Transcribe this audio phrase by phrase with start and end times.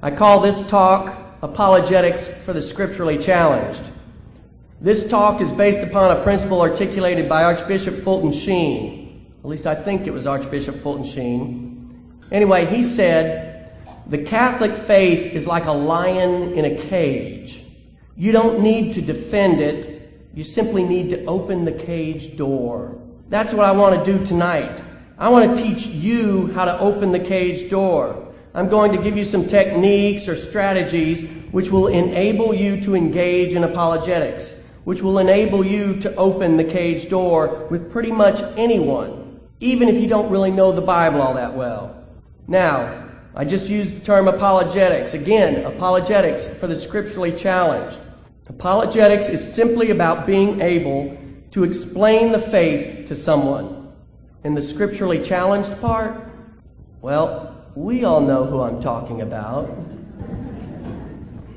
[0.00, 3.82] I call this talk Apologetics for the Scripturally Challenged.
[4.80, 9.26] This talk is based upon a principle articulated by Archbishop Fulton Sheen.
[9.42, 12.20] At least I think it was Archbishop Fulton Sheen.
[12.30, 13.72] Anyway, he said,
[14.06, 17.64] The Catholic faith is like a lion in a cage.
[18.16, 22.96] You don't need to defend it, you simply need to open the cage door.
[23.30, 24.80] That's what I want to do tonight.
[25.18, 28.27] I want to teach you how to open the cage door.
[28.58, 33.52] I'm going to give you some techniques or strategies which will enable you to engage
[33.52, 34.52] in apologetics,
[34.82, 39.94] which will enable you to open the cage door with pretty much anyone, even if
[40.02, 42.04] you don't really know the Bible all that well.
[42.48, 45.14] Now, I just used the term apologetics.
[45.14, 48.00] Again, apologetics for the scripturally challenged.
[48.48, 51.16] Apologetics is simply about being able
[51.52, 53.92] to explain the faith to someone.
[54.42, 56.28] In the scripturally challenged part,
[57.00, 57.47] well,
[57.78, 59.70] we all know who I'm talking about.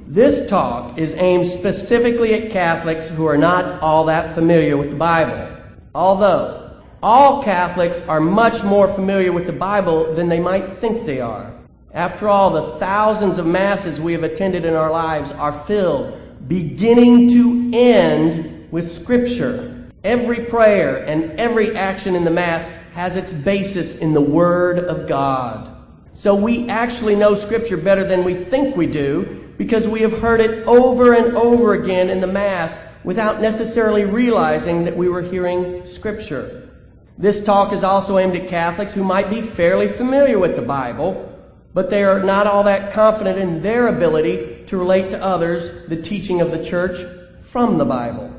[0.05, 4.95] This talk is aimed specifically at Catholics who are not all that familiar with the
[4.95, 5.47] Bible.
[5.95, 11.19] Although all Catholics are much more familiar with the Bible than they might think they
[11.21, 11.51] are.
[11.91, 17.29] After all, the thousands of masses we have attended in our lives are filled, beginning
[17.31, 19.89] to end, with Scripture.
[20.03, 25.07] Every prayer and every action in the Mass has its basis in the Word of
[25.07, 25.70] God.
[26.13, 30.41] So we actually know Scripture better than we think we do because we have heard
[30.41, 35.85] it over and over again in the Mass without necessarily realizing that we were hearing
[35.85, 36.69] Scripture.
[37.17, 41.39] This talk is also aimed at Catholics who might be fairly familiar with the Bible,
[41.73, 46.01] but they are not all that confident in their ability to relate to others the
[46.01, 46.99] teaching of the church
[47.43, 48.33] from the Bible.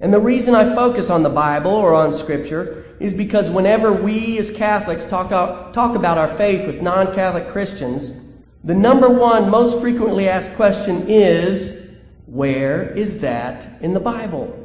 [0.00, 4.38] And the reason I focus on the Bible or on Scripture is because whenever we
[4.38, 8.12] as Catholics talk, out, talk about our faith with non Catholic Christians,
[8.62, 11.86] the number one most frequently asked question is,
[12.26, 14.60] Where is that in the Bible?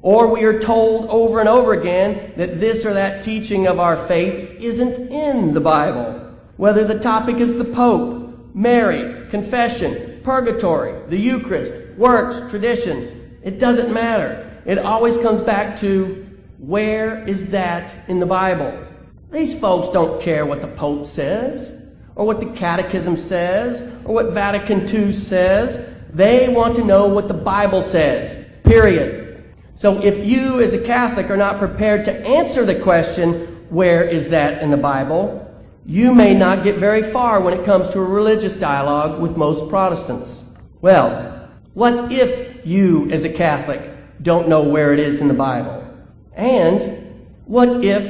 [0.00, 4.06] Or we are told over and over again that this or that teaching of our
[4.08, 6.18] faith isn't in the Bible.
[6.56, 13.92] Whether the topic is the Pope, Mary, confession, purgatory, the Eucharist, works, tradition, it doesn't
[13.92, 14.51] matter.
[14.64, 16.26] It always comes back to
[16.58, 18.86] where is that in the Bible?
[19.32, 21.72] These folks don't care what the Pope says,
[22.14, 25.80] or what the Catechism says, or what Vatican II says.
[26.12, 29.42] They want to know what the Bible says, period.
[29.74, 34.28] So if you, as a Catholic, are not prepared to answer the question, where is
[34.28, 35.38] that in the Bible,
[35.86, 39.68] you may not get very far when it comes to a religious dialogue with most
[39.68, 40.44] Protestants.
[40.80, 43.90] Well, what if you, as a Catholic,
[44.22, 45.86] don't know where it is in the Bible?
[46.34, 48.04] And what if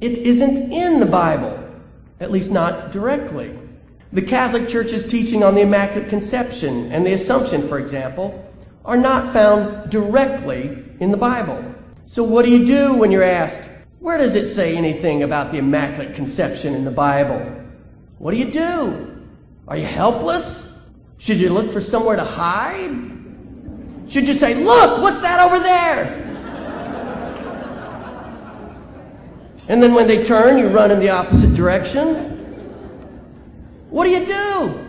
[0.00, 1.58] it isn't in the Bible?
[2.20, 3.58] At least not directly.
[4.12, 8.48] The Catholic Church's teaching on the Immaculate Conception and the Assumption, for example,
[8.84, 11.74] are not found directly in the Bible.
[12.06, 15.58] So what do you do when you're asked, where does it say anything about the
[15.58, 17.40] Immaculate Conception in the Bible?
[18.18, 19.24] What do you do?
[19.66, 20.68] Are you helpless?
[21.16, 23.13] Should you look for somewhere to hide?
[24.08, 26.20] Should you say, look, what's that over there?
[29.68, 32.32] And then when they turn, you run in the opposite direction.
[33.88, 34.84] What do you do?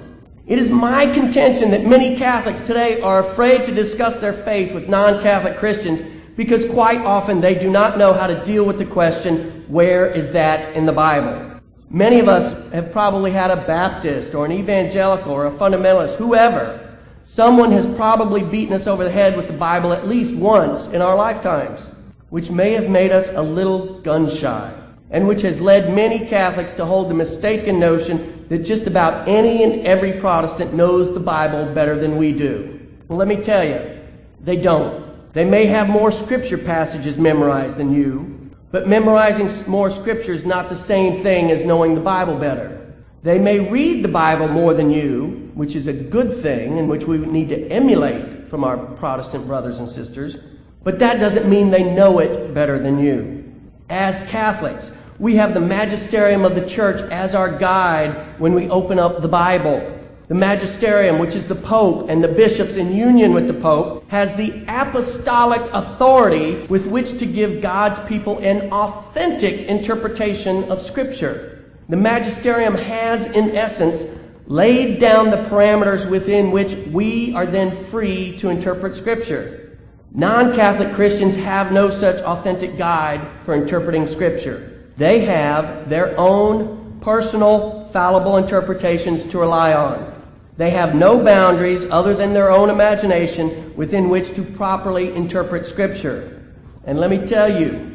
[0.48, 4.90] It is my contention that many Catholics today are afraid to discuss their faith with
[4.90, 6.02] non Catholic Christians
[6.36, 10.32] because quite often they do not know how to deal with the question, where is
[10.32, 11.62] that in the Bible?
[11.90, 16.85] Many of us have probably had a Baptist or an evangelical or a fundamentalist, whoever.
[17.28, 21.02] Someone has probably beaten us over the head with the Bible at least once in
[21.02, 21.82] our lifetimes
[22.30, 24.74] which may have made us a little gun shy,
[25.10, 29.64] and which has led many Catholics to hold the mistaken notion that just about any
[29.64, 32.80] and every Protestant knows the Bible better than we do.
[33.08, 34.00] Well, let me tell you,
[34.42, 35.34] they don't.
[35.34, 40.70] They may have more scripture passages memorized than you, but memorizing more scripture is not
[40.70, 42.85] the same thing as knowing the Bible better.
[43.26, 47.06] They may read the Bible more than you, which is a good thing and which
[47.06, 50.38] we need to emulate from our Protestant brothers and sisters.
[50.84, 53.52] But that doesn't mean they know it better than you.
[53.90, 59.00] As Catholics, we have the magisterium of the church as our guide when we open
[59.00, 59.82] up the Bible.
[60.28, 64.36] The magisterium, which is the Pope and the bishops in union with the Pope, has
[64.36, 71.55] the apostolic authority with which to give God's people an authentic interpretation of Scripture.
[71.88, 74.06] The magisterium has, in essence,
[74.48, 79.78] laid down the parameters within which we are then free to interpret Scripture.
[80.12, 84.84] Non Catholic Christians have no such authentic guide for interpreting Scripture.
[84.98, 90.14] They have their own personal, fallible interpretations to rely on.
[90.58, 96.42] They have no boundaries other than their own imagination within which to properly interpret Scripture.
[96.86, 97.95] And let me tell you,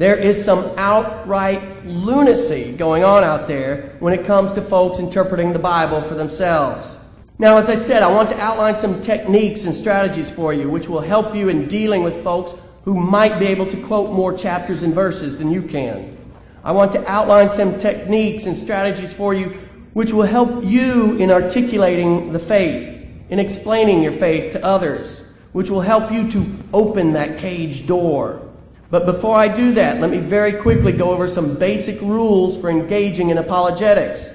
[0.00, 5.52] there is some outright lunacy going on out there when it comes to folks interpreting
[5.52, 6.96] the Bible for themselves.
[7.38, 10.88] Now, as I said, I want to outline some techniques and strategies for you which
[10.88, 12.54] will help you in dealing with folks
[12.86, 16.16] who might be able to quote more chapters and verses than you can.
[16.64, 19.48] I want to outline some techniques and strategies for you
[19.92, 25.20] which will help you in articulating the faith, in explaining your faith to others,
[25.52, 28.49] which will help you to open that cage door.
[28.90, 32.68] But before I do that, let me very quickly go over some basic rules for
[32.68, 34.30] engaging in apologetics.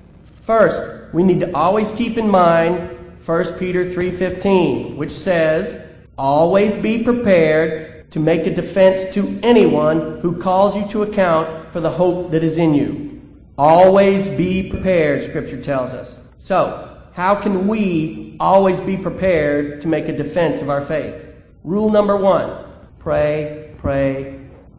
[0.46, 0.82] First,
[1.14, 5.74] we need to always keep in mind 1 Peter 3:15, which says,
[6.18, 11.82] "Always be prepared to make a defense to anyone who calls you to account for
[11.82, 13.10] the hope that is in you."
[13.58, 16.18] Always be prepared, Scripture tells us.
[16.40, 16.72] So,
[17.14, 21.26] how can we always be prepared to make a defense of our faith?
[21.64, 22.52] Rule number one
[23.00, 24.35] pray, pray,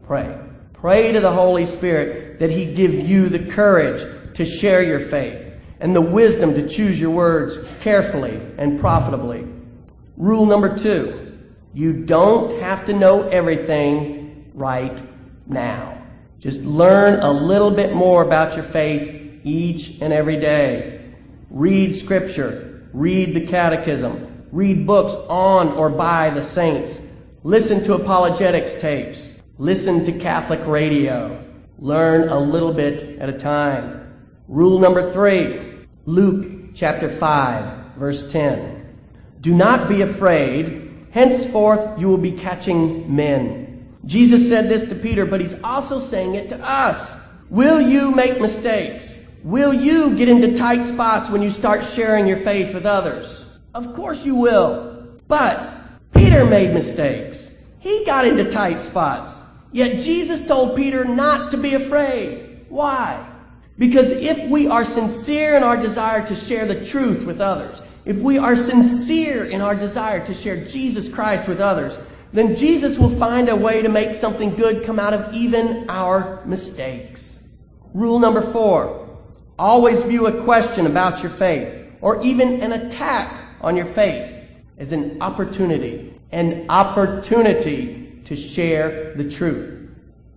[0.07, 0.39] pray.
[0.73, 5.53] Pray to the Holy Spirit that He give you the courage to share your faith
[5.79, 9.47] and the wisdom to choose your words carefully and profitably.
[10.15, 11.25] Rule number two
[11.73, 14.99] you don't have to know everything right
[15.45, 16.01] now.
[16.39, 21.13] Just learn a little bit more about your faith each and every day.
[21.51, 22.89] Read scripture.
[22.93, 24.45] Read the catechism.
[24.51, 26.99] Read books on or by the saints.
[27.43, 29.31] Listen to apologetics tapes.
[29.59, 31.43] Listen to Catholic radio.
[31.79, 34.13] Learn a little bit at a time.
[34.47, 38.95] Rule number three, Luke chapter 5, verse 10.
[39.41, 41.07] Do not be afraid.
[41.09, 43.97] Henceforth you will be catching men.
[44.05, 47.17] Jesus said this to Peter, but he's also saying it to us.
[47.49, 49.17] Will you make mistakes?
[49.43, 53.45] Will you get into tight spots when you start sharing your faith with others?
[53.73, 55.07] Of course you will.
[55.27, 55.73] But
[56.13, 57.49] Peter made mistakes.
[57.79, 59.41] He got into tight spots.
[59.71, 62.65] Yet Jesus told Peter not to be afraid.
[62.69, 63.27] Why?
[63.77, 68.17] Because if we are sincere in our desire to share the truth with others, if
[68.17, 71.99] we are sincere in our desire to share Jesus Christ with others,
[72.33, 76.43] then Jesus will find a way to make something good come out of even our
[76.45, 77.39] mistakes.
[77.93, 79.05] Rule number four
[79.59, 84.35] always view a question about your faith or even an attack on your faith
[84.77, 87.96] as an opportunity, an opportunity
[88.27, 89.89] to share the truth.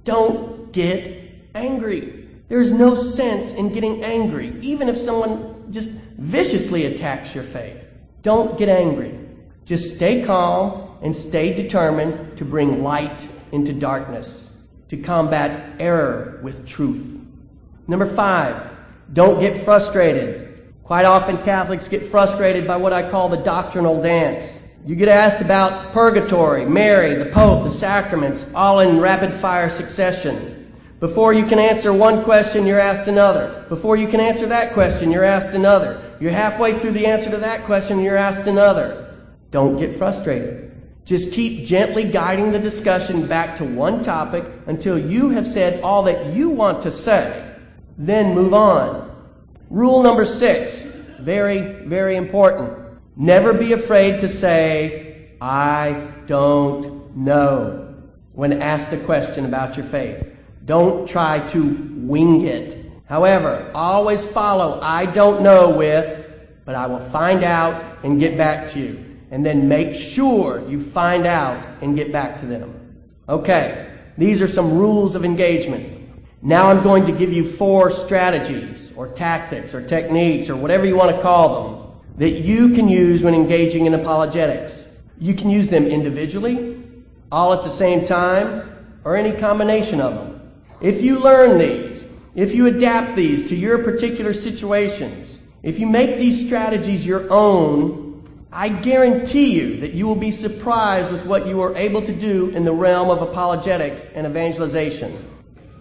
[0.05, 1.13] Don't get
[1.55, 2.29] angry.
[2.49, 7.87] There's no sense in getting angry, even if someone just viciously attacks your faith.
[8.23, 9.19] Don't get angry.
[9.65, 14.51] Just stay calm and stay determined to bring light into darkness,
[14.89, 17.21] to combat error with truth.
[17.89, 18.71] Number five,
[19.13, 20.73] don't get frustrated.
[20.85, 24.61] Quite often Catholics get frustrated by what I call the doctrinal dance.
[24.87, 30.73] You get asked about purgatory, Mary, the Pope, the sacraments, all in rapid fire succession.
[31.01, 33.67] Before you can answer one question, you're asked another.
[33.69, 36.17] Before you can answer that question, you're asked another.
[36.19, 39.17] You're halfway through the answer to that question, you're asked another.
[39.51, 40.73] Don't get frustrated.
[41.05, 46.05] Just keep gently guiding the discussion back to one topic until you have said all
[46.05, 47.55] that you want to say.
[47.99, 49.11] Then move on.
[49.69, 50.83] Rule number six,
[51.19, 52.90] very, very important.
[53.17, 57.95] Never be afraid to say, I don't know,
[58.33, 60.27] when asked a question about your faith.
[60.65, 61.65] Don't try to
[61.97, 62.77] wing it.
[63.07, 66.25] However, always follow I don't know with,
[66.65, 70.81] but I will find out and get back to you and then make sure you
[70.81, 72.73] find out and get back to them.
[73.29, 75.97] Okay, these are some rules of engagement.
[76.43, 80.97] Now I'm going to give you four strategies or tactics or techniques or whatever you
[80.97, 81.80] want to call them
[82.21, 84.85] that you can use when engaging in apologetics.
[85.19, 86.79] You can use them individually,
[87.33, 88.71] all at the same time,
[89.05, 90.53] or any combination of them.
[90.83, 96.19] If you learn these, if you adapt these to your particular situations, if you make
[96.19, 101.63] these strategies your own, I guarantee you that you will be surprised with what you
[101.63, 105.27] are able to do in the realm of apologetics and evangelization.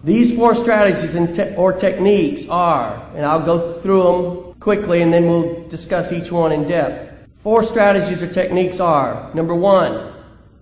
[0.04, 5.26] These four strategies te- or techniques are, and I'll go through them quickly and then
[5.26, 7.28] we'll discuss each one in depth.
[7.42, 10.12] Four strategies or techniques are number one,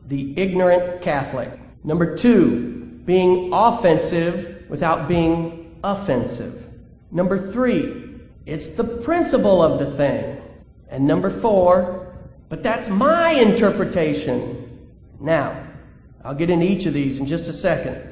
[0.06, 1.50] the ignorant Catholic.
[1.84, 6.64] Number two, being offensive without being offensive.
[7.10, 10.40] Number three, it's the principle of the thing.
[10.88, 12.14] And number four,
[12.48, 14.88] but that's my interpretation.
[15.20, 15.66] Now,
[16.24, 18.04] I'll get into each of these in just a second.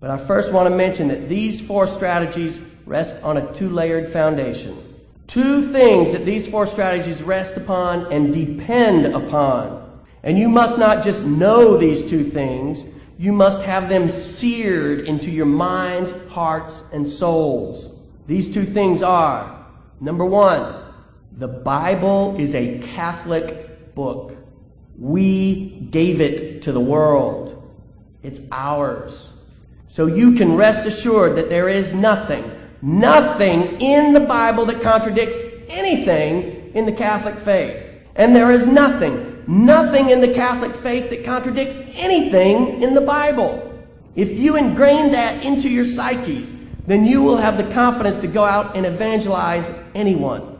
[0.00, 4.12] But I first want to mention that these four strategies rest on a two layered
[4.12, 4.87] foundation.
[5.28, 10.00] Two things that these four strategies rest upon and depend upon.
[10.22, 12.82] And you must not just know these two things,
[13.18, 17.90] you must have them seared into your minds, hearts, and souls.
[18.26, 19.66] These two things are
[20.00, 20.82] number one,
[21.32, 24.34] the Bible is a Catholic book.
[24.98, 27.54] We gave it to the world.
[28.22, 29.28] It's ours.
[29.88, 32.50] So you can rest assured that there is nothing,
[32.82, 37.84] nothing in the Bible that contradicts anything in the Catholic faith.
[38.16, 43.64] And there is nothing, nothing in the Catholic faith that contradicts anything in the Bible.
[44.16, 46.52] If you ingrain that into your psyches,
[46.86, 50.58] then you will have the confidence to go out and evangelize anyone.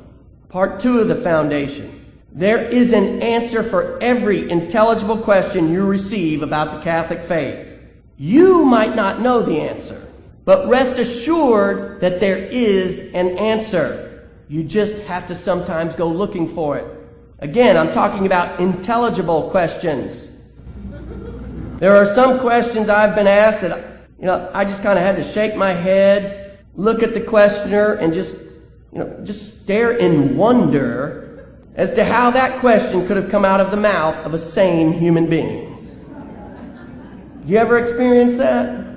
[0.49, 1.95] Part two of the foundation.
[2.31, 7.67] There is an answer for every intelligible question you receive about the Catholic faith.
[8.17, 10.08] You might not know the answer,
[10.49, 14.27] but rest assured that there is an answer.
[14.49, 16.87] You just have to sometimes go looking for it.
[17.41, 20.27] Again, I'm talking about intelligible questions.
[21.77, 25.17] There are some questions I've been asked that, you know, I just kind of had
[25.17, 28.35] to shake my head, look at the questioner, and just,
[28.91, 33.61] you know, just stare in wonder as to how that question could have come out
[33.61, 35.77] of the mouth of a sane human being.
[37.45, 38.88] You ever experience that?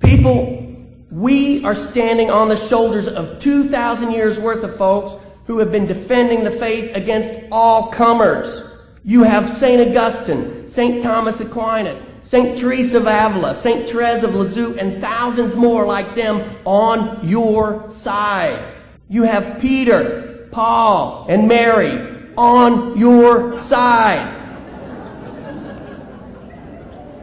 [0.00, 0.66] People,
[1.10, 5.86] we are standing on the shoulders of 2,000 years worth of folks who have been
[5.86, 8.62] defending the faith against all comers.
[9.04, 9.88] You have St.
[9.88, 11.02] Augustine, St.
[11.02, 12.58] Thomas Aquinas, St.
[12.58, 13.88] Teresa of Avila, St.
[13.88, 18.74] Therese of Lisieux, and thousands more like them on your side.
[19.08, 24.37] You have Peter, Paul, and Mary on your side.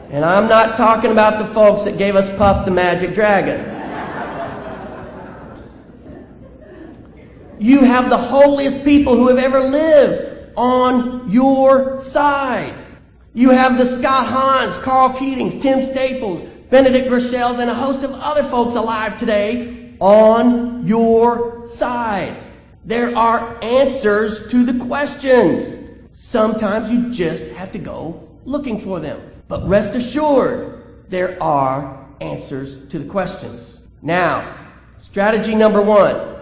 [0.10, 3.72] And I'm not talking about the folks that gave us Puff the Magic Dragon.
[7.58, 12.76] You have the holiest people who have ever lived on your side.
[13.34, 18.12] You have the Scott Hahns, Karl Keatings, Tim Staples, Benedict Groeschels, and a host of
[18.12, 22.38] other folks alive today on your side.
[22.84, 25.78] There are answers to the questions.
[26.12, 29.35] Sometimes you just have to go looking for them.
[29.48, 33.80] But rest assured, there are answers to the questions.
[34.02, 34.56] Now,
[34.98, 36.36] strategy number one.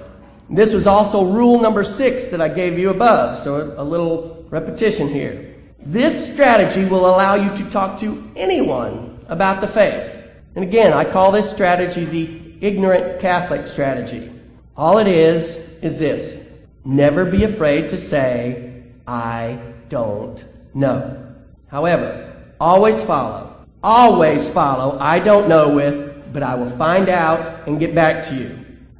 [0.50, 5.08] This was also rule number six that I gave you above, so a little repetition
[5.08, 5.56] here.
[5.80, 10.18] This strategy will allow you to talk to anyone about the faith.
[10.56, 14.32] And again, I call this strategy the ignorant Catholic strategy.
[14.78, 16.40] All it is is this
[16.86, 20.44] never be afraid to say, I don't
[20.74, 21.36] know.
[21.68, 22.23] However,
[22.64, 23.54] always follow,
[23.84, 28.36] always follow, I don't know with, but I will find out and get back to
[28.36, 28.58] you.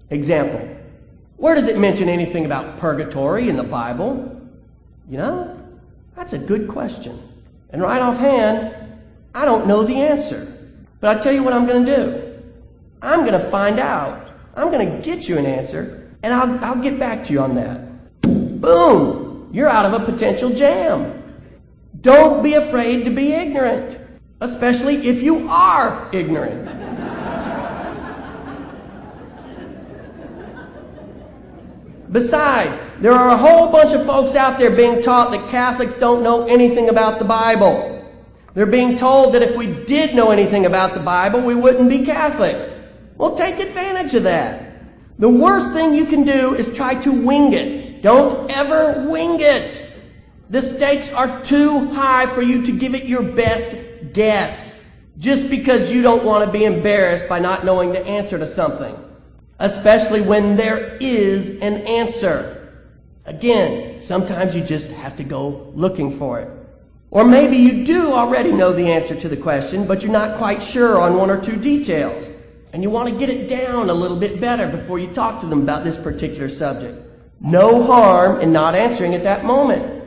[0.10, 0.70] Example
[1.38, 4.42] Where does it mention anything about purgatory in the Bible?
[5.10, 5.60] You know,
[6.16, 7.18] that's a good question.
[7.70, 8.76] And right offhand,
[9.34, 10.50] I don't know the answer.
[11.00, 12.44] But I tell you what I'm going to do.
[13.02, 14.30] I'm going to find out.
[14.56, 17.56] I'm going to get you an answer and I'll, I'll get back to you on
[17.56, 18.22] that.
[18.22, 19.50] Boom!
[19.52, 21.23] You're out of a potential jam.
[22.04, 23.98] Don't be afraid to be ignorant,
[24.42, 26.66] especially if you are ignorant.
[32.12, 36.22] Besides, there are a whole bunch of folks out there being taught that Catholics don't
[36.22, 38.06] know anything about the Bible.
[38.54, 42.06] They're being told that if we did know anything about the Bible, we wouldn't be
[42.06, 42.70] Catholic.
[43.18, 44.74] Well, take advantage of that.
[45.20, 48.02] The worst thing you can do is try to wing it.
[48.04, 49.93] Don't ever wing it.
[50.54, 53.76] The stakes are too high for you to give it your best
[54.14, 54.84] guess.
[55.18, 58.96] Just because you don't want to be embarrassed by not knowing the answer to something.
[59.58, 62.72] Especially when there is an answer.
[63.26, 66.52] Again, sometimes you just have to go looking for it.
[67.10, 70.62] Or maybe you do already know the answer to the question, but you're not quite
[70.62, 72.30] sure on one or two details
[72.74, 75.48] and you want to get it down a little bit better before you talk to
[75.48, 77.02] them about this particular subject.
[77.42, 80.03] No harm in not answering at that moment.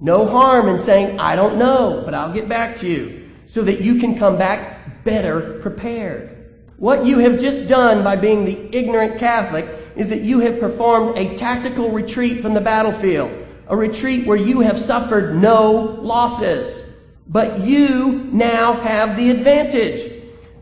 [0.00, 3.80] No harm in saying, I don't know, but I'll get back to you, so that
[3.82, 6.36] you can come back better prepared.
[6.78, 11.18] What you have just done by being the ignorant Catholic is that you have performed
[11.18, 13.30] a tactical retreat from the battlefield,
[13.66, 16.82] a retreat where you have suffered no losses.
[17.28, 20.10] But you now have the advantage.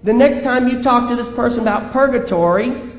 [0.02, 2.90] The next time you talk to this person about purgatory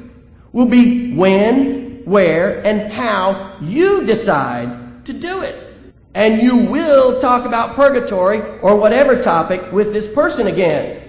[0.54, 5.69] will be when, where, and how you decide to do it.
[6.14, 11.02] And you will talk about purgatory or whatever topic with this person again.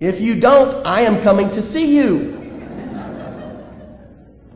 [0.00, 2.36] If you don't, I am coming to see you.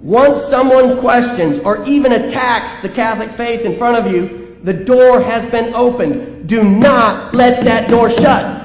[0.02, 5.20] Once someone questions or even attacks the Catholic faith in front of you, the door
[5.20, 6.49] has been opened.
[6.49, 8.62] Do not let that door shut.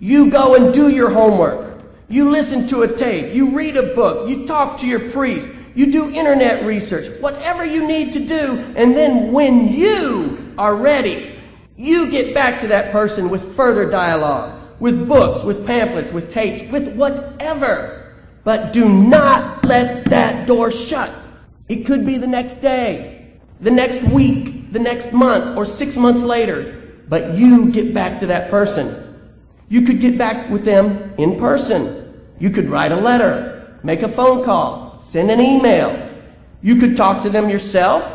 [0.00, 1.80] You go and do your homework.
[2.08, 3.34] You listen to a tape.
[3.34, 4.28] You read a book.
[4.28, 5.48] You talk to your priest.
[5.74, 7.08] You do internet research.
[7.20, 8.58] Whatever you need to do.
[8.76, 11.38] And then when you are ready,
[11.76, 16.70] you get back to that person with further dialogue, with books, with pamphlets, with tapes,
[16.70, 18.14] with whatever.
[18.44, 21.12] But do not let that door shut.
[21.68, 26.22] It could be the next day, the next week, the next month, or six months
[26.22, 27.02] later.
[27.08, 28.98] But you get back to that person.
[29.68, 32.20] You could get back with them in person.
[32.38, 36.10] You could write a letter, make a phone call, send an email.
[36.62, 38.08] You could talk to them yourself,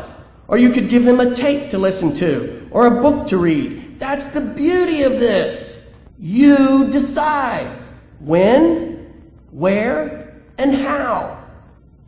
[0.48, 4.00] or you could give them a tape to listen to, or a book to read.
[4.00, 5.76] That's the beauty of this.
[6.18, 7.68] You decide
[8.20, 9.12] when,
[9.50, 11.44] where, and how.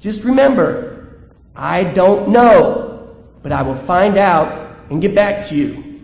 [0.01, 6.01] Just remember, I don't know, but I will find out and get back to you.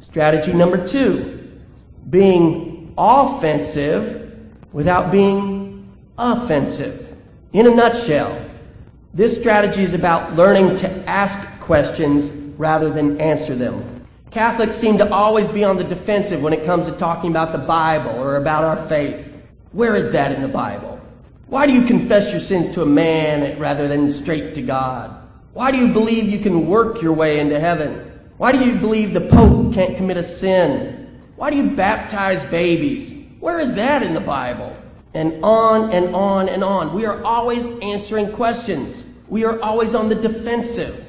[0.00, 1.50] Strategy number two,
[2.08, 4.38] being offensive
[4.72, 7.05] without being offensive.
[7.56, 8.38] In a nutshell,
[9.14, 14.06] this strategy is about learning to ask questions rather than answer them.
[14.30, 17.58] Catholics seem to always be on the defensive when it comes to talking about the
[17.58, 19.26] Bible or about our faith.
[19.72, 21.00] Where is that in the Bible?
[21.46, 25.16] Why do you confess your sins to a man rather than straight to God?
[25.54, 28.20] Why do you believe you can work your way into heaven?
[28.36, 31.22] Why do you believe the Pope can't commit a sin?
[31.36, 33.14] Why do you baptize babies?
[33.40, 34.76] Where is that in the Bible?
[35.16, 36.92] And on and on and on.
[36.92, 39.02] We are always answering questions.
[39.28, 41.06] We are always on the defensive.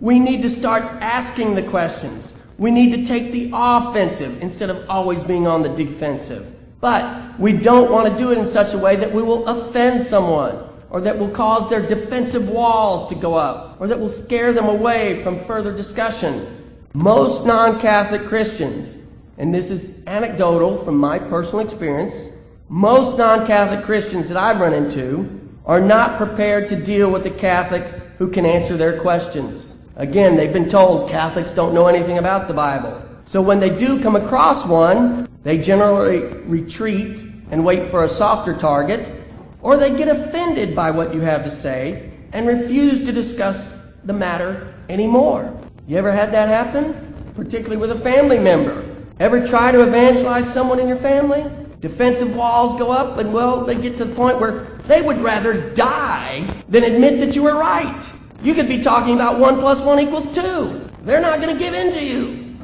[0.00, 2.32] We need to start asking the questions.
[2.56, 6.46] We need to take the offensive instead of always being on the defensive.
[6.80, 10.06] But we don't want to do it in such a way that we will offend
[10.06, 14.54] someone or that will cause their defensive walls to go up or that will scare
[14.54, 16.74] them away from further discussion.
[16.94, 18.96] Most non-Catholic Christians,
[19.36, 22.28] and this is anecdotal from my personal experience,
[22.72, 27.84] most non-Catholic Christians that I've run into are not prepared to deal with a Catholic
[28.16, 29.74] who can answer their questions.
[29.96, 32.98] Again, they've been told Catholics don't know anything about the Bible.
[33.26, 38.56] So when they do come across one, they generally retreat and wait for a softer
[38.56, 39.12] target,
[39.60, 44.14] or they get offended by what you have to say and refuse to discuss the
[44.14, 45.54] matter anymore.
[45.86, 47.32] You ever had that happen?
[47.34, 48.82] Particularly with a family member.
[49.20, 51.44] Ever try to evangelize someone in your family?
[51.82, 55.70] Defensive walls go up, and well, they get to the point where they would rather
[55.74, 58.08] die than admit that you were right.
[58.40, 60.88] You could be talking about one plus one equals two.
[61.02, 62.56] They're not going to give in to you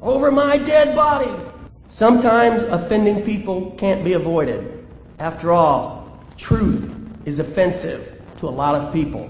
[0.00, 1.34] over my dead body.
[1.88, 4.86] Sometimes offending people can't be avoided.
[5.18, 9.28] After all, truth is offensive to a lot of people.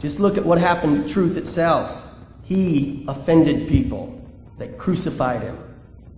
[0.00, 1.96] Just look at what happened to truth itself.
[2.42, 4.20] He offended people
[4.58, 5.56] that crucified him.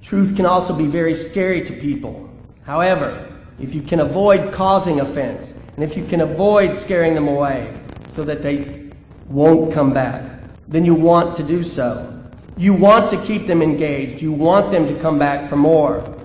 [0.00, 2.30] Truth can also be very scary to people.
[2.62, 7.72] However, if you can avoid causing offense, and if you can avoid scaring them away
[8.11, 8.90] so that they
[9.29, 10.22] won't come back,
[10.68, 12.09] then you want to do so.
[12.57, 14.22] You want to keep them engaged.
[14.22, 16.18] You want them to come back for more.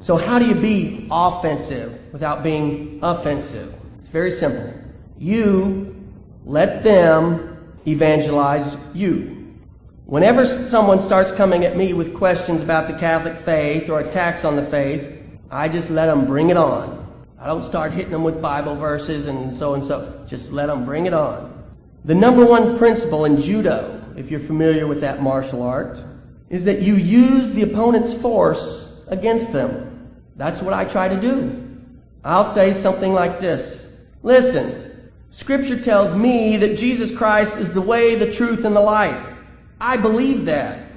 [0.00, 3.74] So how do you be offensive without being offensive?
[4.00, 4.72] It's very simple.
[5.18, 5.94] You
[6.44, 9.54] let them evangelize you.
[10.06, 14.56] Whenever someone starts coming at me with questions about the Catholic faith or attacks on
[14.56, 15.13] the faith,
[15.54, 17.06] I just let them bring it on.
[17.38, 20.24] I don't start hitting them with Bible verses and so and so.
[20.26, 21.64] Just let them bring it on.
[22.04, 26.02] The number one principle in judo, if you're familiar with that martial art,
[26.50, 30.10] is that you use the opponent's force against them.
[30.34, 31.64] That's what I try to do.
[32.24, 33.88] I'll say something like this.
[34.24, 39.24] Listen, scripture tells me that Jesus Christ is the way, the truth, and the life.
[39.80, 40.88] I believe that.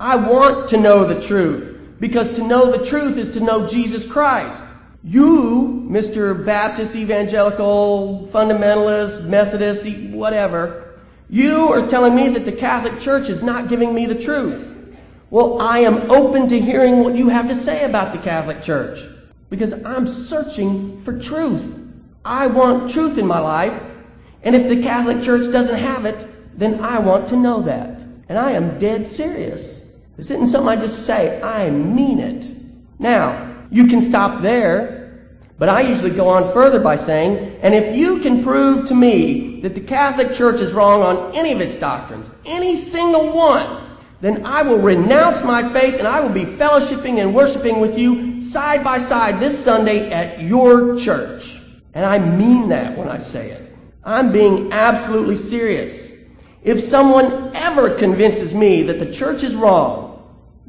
[0.00, 4.06] I want to know the truth because to know the truth is to know Jesus
[4.06, 4.62] Christ.
[5.04, 6.44] You, Mr.
[6.44, 13.68] Baptist, evangelical, fundamentalist, Methodist, whatever, you are telling me that the Catholic Church is not
[13.68, 14.66] giving me the truth.
[15.30, 19.08] Well, I am open to hearing what you have to say about the Catholic Church
[19.48, 21.78] because I'm searching for truth.
[22.24, 23.80] I want truth in my life,
[24.42, 28.00] and if the Catholic Church doesn't have it, then I want to know that.
[28.28, 29.79] And I am dead serious.
[30.20, 32.54] This isn't something I just say, I mean it.
[32.98, 37.96] Now, you can stop there, but I usually go on further by saying, and if
[37.96, 41.74] you can prove to me that the Catholic Church is wrong on any of its
[41.76, 47.16] doctrines, any single one, then I will renounce my faith and I will be fellowshipping
[47.16, 51.62] and worshiping with you side by side this Sunday at your church.
[51.94, 53.74] And I mean that when I say it.
[54.04, 56.12] I'm being absolutely serious.
[56.62, 60.08] If someone ever convinces me that the church is wrong,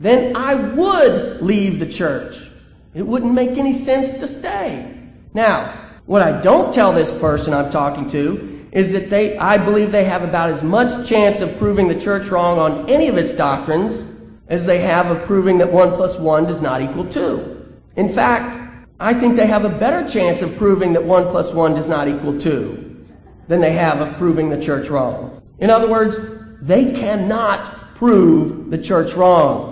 [0.01, 2.49] then I would leave the church.
[2.95, 4.97] It wouldn't make any sense to stay.
[5.35, 9.91] Now, what I don't tell this person I'm talking to is that they, I believe
[9.91, 13.31] they have about as much chance of proving the church wrong on any of its
[13.33, 14.03] doctrines
[14.47, 17.73] as they have of proving that 1 plus 1 does not equal 2.
[17.95, 18.57] In fact,
[18.99, 22.07] I think they have a better chance of proving that 1 plus 1 does not
[22.07, 23.05] equal 2
[23.47, 25.43] than they have of proving the church wrong.
[25.59, 26.17] In other words,
[26.59, 29.70] they cannot prove the church wrong.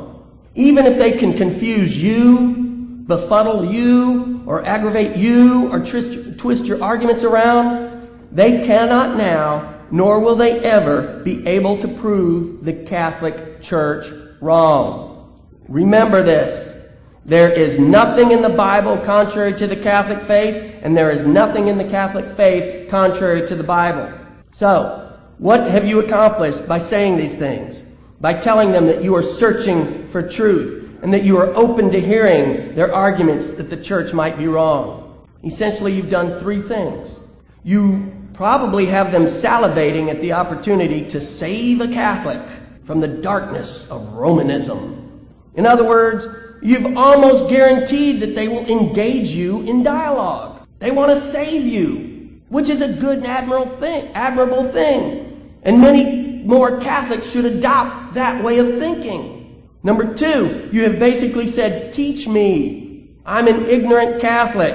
[0.60, 6.84] Even if they can confuse you befuddle you or aggravate you or twist, twist your
[6.84, 13.62] arguments around, they cannot now, nor will they ever, be able to prove the Catholic
[13.62, 15.48] Church wrong.
[15.70, 16.76] Remember this.
[17.24, 21.70] There is nothing in the Bible contrary to the Catholic faith, and there is nothing
[21.70, 24.12] in the Catholic faith contrary to the Bible.
[24.52, 27.82] So, what have you accomplished by saying these things?
[28.22, 32.02] By telling them that you are searching for truth and that you are open to
[32.02, 35.26] hearing their arguments that the church might be wrong.
[35.44, 37.18] Essentially, you've done three things.
[37.64, 42.42] You probably have them salivating at the opportunity to save a Catholic
[42.86, 45.28] from the darkness of Romanism.
[45.56, 46.28] In other words,
[46.62, 50.68] you've almost guaranteed that they will engage you in dialogue.
[50.80, 55.54] They want to save you, which is a good and admirable thing, admirable thing.
[55.64, 56.19] And many
[56.50, 59.70] more Catholics should adopt that way of thinking.
[59.84, 63.12] Number two, you have basically said, teach me.
[63.24, 64.74] I'm an ignorant Catholic.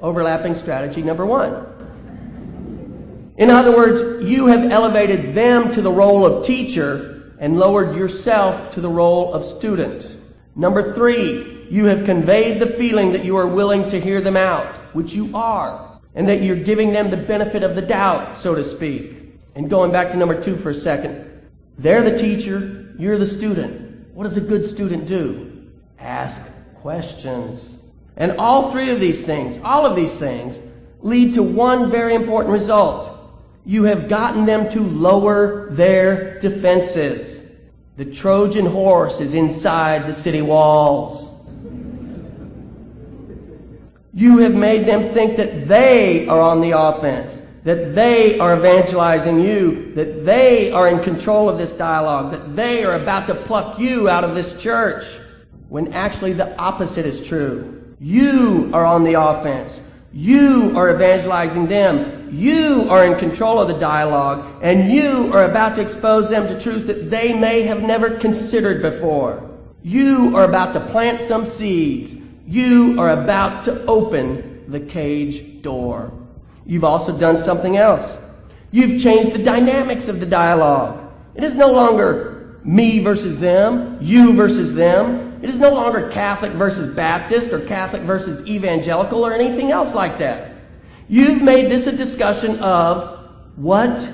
[0.00, 1.66] Overlapping strategy number one.
[3.38, 8.74] In other words, you have elevated them to the role of teacher and lowered yourself
[8.74, 10.06] to the role of student.
[10.54, 14.76] Number three, you have conveyed the feeling that you are willing to hear them out,
[14.94, 18.62] which you are, and that you're giving them the benefit of the doubt, so to
[18.62, 19.23] speak.
[19.54, 21.30] And going back to number two for a second,
[21.78, 24.12] they're the teacher, you're the student.
[24.14, 25.70] What does a good student do?
[25.98, 26.40] Ask
[26.76, 27.78] questions.
[28.16, 30.58] And all three of these things, all of these things,
[31.00, 33.10] lead to one very important result.
[33.64, 37.44] You have gotten them to lower their defenses.
[37.96, 41.32] The Trojan horse is inside the city walls.
[44.12, 49.40] You have made them think that they are on the offense that they are evangelizing
[49.40, 53.78] you, that they are in control of this dialogue, that they are about to pluck
[53.78, 55.04] you out of this church,
[55.68, 57.94] when actually the opposite is true.
[57.98, 59.80] You are on the offense.
[60.12, 62.28] You are evangelizing them.
[62.30, 66.60] You are in control of the dialogue, and you are about to expose them to
[66.60, 69.50] truths that they may have never considered before.
[69.82, 72.14] You are about to plant some seeds.
[72.46, 76.12] You are about to open the cage door.
[76.66, 78.18] You've also done something else.
[78.70, 81.12] You've changed the dynamics of the dialogue.
[81.34, 85.38] It is no longer me versus them, you versus them.
[85.42, 90.18] It is no longer Catholic versus Baptist or Catholic versus evangelical or anything else like
[90.18, 90.54] that.
[91.08, 94.10] You've made this a discussion of what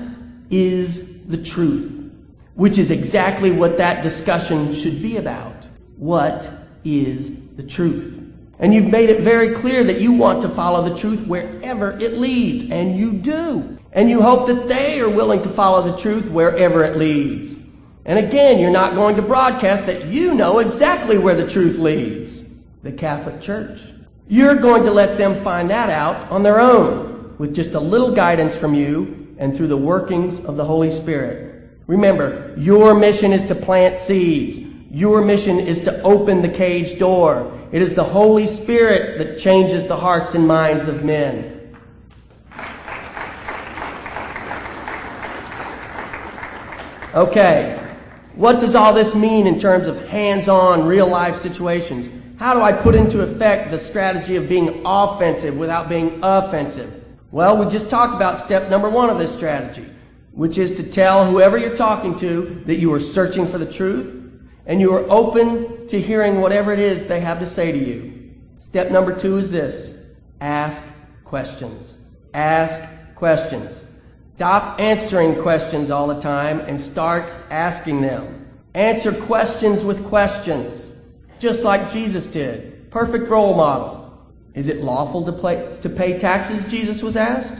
[0.49, 2.11] is the truth,
[2.55, 5.65] which is exactly what that discussion should be about.
[5.95, 6.51] What
[6.83, 8.20] is the truth?
[8.61, 12.19] And you've made it very clear that you want to follow the truth wherever it
[12.19, 12.71] leads.
[12.71, 13.79] And you do.
[13.91, 17.57] And you hope that they are willing to follow the truth wherever it leads.
[18.05, 22.43] And again, you're not going to broadcast that you know exactly where the truth leads.
[22.83, 23.81] The Catholic Church.
[24.27, 28.13] You're going to let them find that out on their own with just a little
[28.13, 31.67] guidance from you and through the workings of the Holy Spirit.
[31.87, 34.59] Remember, your mission is to plant seeds.
[34.91, 37.57] Your mission is to open the cage door.
[37.71, 41.57] It is the Holy Spirit that changes the hearts and minds of men.
[47.13, 47.77] Okay,
[48.35, 52.09] what does all this mean in terms of hands on, real life situations?
[52.37, 57.03] How do I put into effect the strategy of being offensive without being offensive?
[57.31, 59.85] Well, we just talked about step number one of this strategy,
[60.31, 64.20] which is to tell whoever you're talking to that you are searching for the truth
[64.65, 68.31] and you are open to hearing whatever it is they have to say to you.
[68.59, 69.93] Step number two is this
[70.39, 70.81] ask
[71.25, 71.97] questions.
[72.33, 72.79] Ask
[73.15, 73.83] questions.
[74.35, 78.47] Stop answering questions all the time and start asking them.
[78.73, 80.89] Answer questions with questions,
[81.39, 82.89] just like Jesus did.
[82.89, 84.01] Perfect role model.
[84.53, 86.65] Is it lawful to, play, to pay taxes?
[86.65, 87.53] Jesus was asked.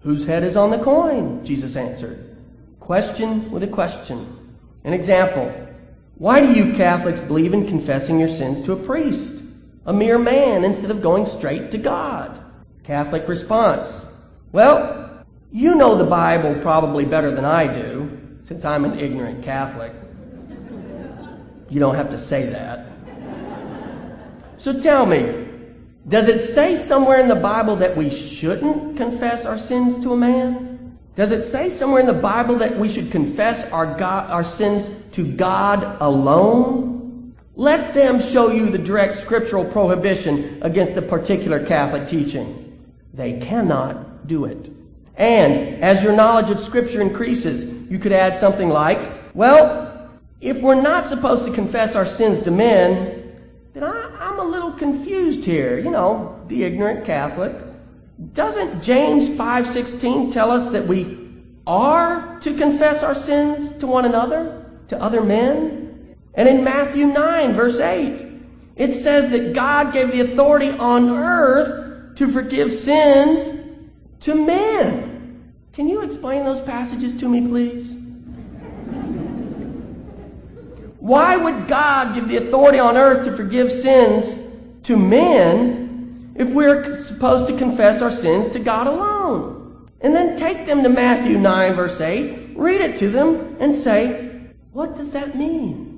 [0.00, 1.44] Whose head is on the coin?
[1.44, 2.36] Jesus answered.
[2.80, 4.56] Question with a question.
[4.84, 5.52] An example.
[6.16, 9.32] Why do you Catholics believe in confessing your sins to a priest,
[9.86, 12.40] a mere man, instead of going straight to God?
[12.84, 14.06] Catholic response.
[14.52, 19.92] Well, You know the Bible probably better than I do, since I'm an ignorant Catholic.
[21.68, 22.86] You don't have to say that.
[24.56, 25.46] So tell me,
[26.08, 30.16] does it say somewhere in the Bible that we shouldn't confess our sins to a
[30.16, 30.71] man?
[31.14, 34.90] Does it say somewhere in the Bible that we should confess our, God, our sins
[35.12, 37.34] to God alone?
[37.54, 42.80] Let them show you the direct scriptural prohibition against a particular Catholic teaching.
[43.12, 44.70] They cannot do it.
[45.16, 48.98] And as your knowledge of Scripture increases, you could add something like,
[49.34, 53.38] well, if we're not supposed to confess our sins to men,
[53.74, 55.78] then I, am a little confused here.
[55.78, 57.54] You know, the ignorant Catholic.
[58.32, 61.18] Doesn't James 5.16 tell us that we
[61.66, 66.16] are to confess our sins to one another, to other men?
[66.34, 68.26] And in Matthew 9, verse 8,
[68.76, 73.60] it says that God gave the authority on earth to forgive sins
[74.20, 75.52] to men.
[75.72, 77.96] Can you explain those passages to me, please?
[81.00, 84.38] Why would God give the authority on earth to forgive sins
[84.84, 85.81] to men
[86.34, 89.90] if we're supposed to confess our sins to God alone?
[90.00, 94.50] And then take them to Matthew 9, verse 8, read it to them, and say,
[94.72, 95.92] What does that mean?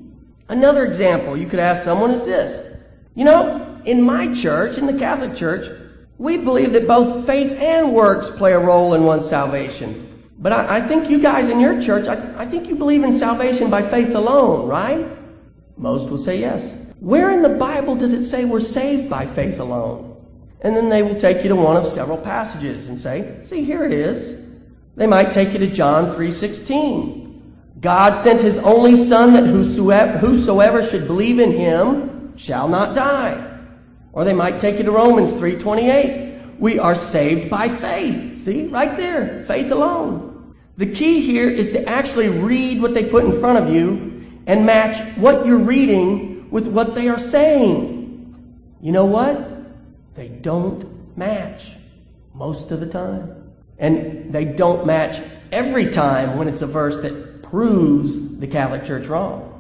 [0.48, 2.76] Another example you could ask someone is this
[3.14, 5.68] You know, in my church, in the Catholic Church,
[6.18, 10.28] we believe that both faith and works play a role in one's salvation.
[10.38, 13.12] But I, I think you guys in your church, I, I think you believe in
[13.12, 15.06] salvation by faith alone, right?
[15.76, 16.76] Most will say yes.
[17.00, 20.13] Where in the Bible does it say we're saved by faith alone?
[20.64, 23.84] And then they will take you to one of several passages and say, see, here
[23.84, 24.42] it is.
[24.96, 27.80] They might take you to John 3.16.
[27.82, 33.60] God sent his only son that whosoever, should believe in him shall not die.
[34.14, 36.58] Or they might take you to Romans 3.28.
[36.58, 38.44] We are saved by faith.
[38.44, 40.54] See, right there, faith alone.
[40.78, 44.64] The key here is to actually read what they put in front of you and
[44.64, 48.74] match what you're reading with what they are saying.
[48.80, 49.53] You know what?
[50.14, 51.72] They don't match
[52.34, 53.52] most of the time.
[53.78, 59.06] And they don't match every time when it's a verse that proves the Catholic Church
[59.06, 59.50] wrong.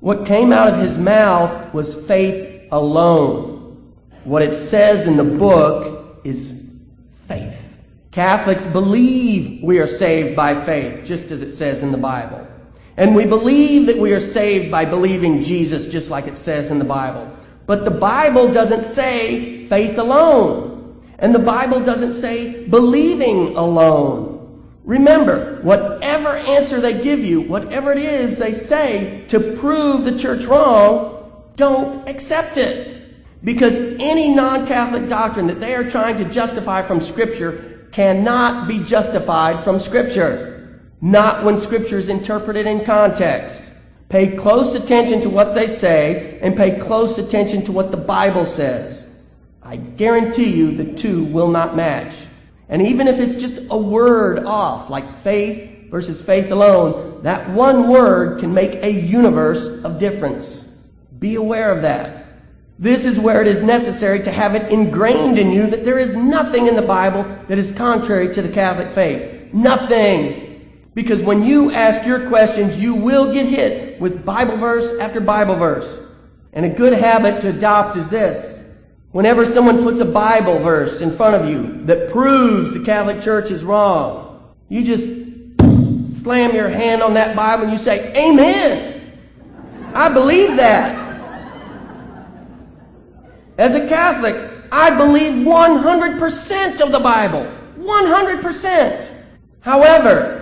[0.00, 3.94] What came out of his mouth was faith alone.
[4.24, 6.52] What it says in the book is
[7.28, 7.56] faith.
[8.10, 12.46] Catholics believe we are saved by faith, just as it says in the Bible.
[12.96, 16.78] And we believe that we are saved by believing Jesus, just like it says in
[16.78, 17.34] the Bible.
[17.66, 21.02] But the Bible doesn't say faith alone.
[21.18, 24.32] And the Bible doesn't say believing alone.
[24.84, 30.44] Remember, whatever answer they give you, whatever it is they say to prove the church
[30.46, 32.98] wrong, don't accept it.
[33.44, 39.62] Because any non-Catholic doctrine that they are trying to justify from Scripture cannot be justified
[39.62, 40.80] from Scripture.
[41.00, 43.62] Not when Scripture is interpreted in context.
[44.12, 48.44] Pay close attention to what they say and pay close attention to what the Bible
[48.44, 49.06] says.
[49.62, 52.26] I guarantee you the two will not match.
[52.68, 57.88] And even if it's just a word off, like faith versus faith alone, that one
[57.88, 60.68] word can make a universe of difference.
[61.18, 62.26] Be aware of that.
[62.78, 66.12] This is where it is necessary to have it ingrained in you that there is
[66.12, 69.54] nothing in the Bible that is contrary to the Catholic faith.
[69.54, 70.51] Nothing.
[70.94, 75.56] Because when you ask your questions, you will get hit with Bible verse after Bible
[75.56, 75.98] verse.
[76.52, 78.60] And a good habit to adopt is this.
[79.10, 83.50] Whenever someone puts a Bible verse in front of you that proves the Catholic Church
[83.50, 85.04] is wrong, you just
[86.22, 89.18] slam your hand on that Bible and you say, Amen.
[89.94, 91.10] I believe that.
[93.58, 97.46] As a Catholic, I believe 100% of the Bible.
[97.78, 99.10] 100%.
[99.60, 100.41] However,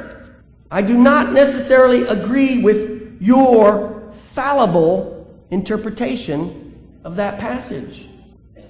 [0.70, 8.06] I do not necessarily agree with your fallible interpretation of that passage.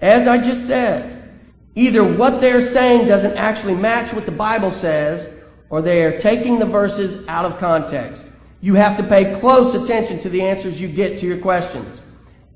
[0.01, 1.39] As I just said,
[1.75, 5.29] either what they're saying doesn't actually match what the Bible says,
[5.69, 8.25] or they are taking the verses out of context.
[8.63, 12.03] You have to pay close attention to the answers you get to your questions.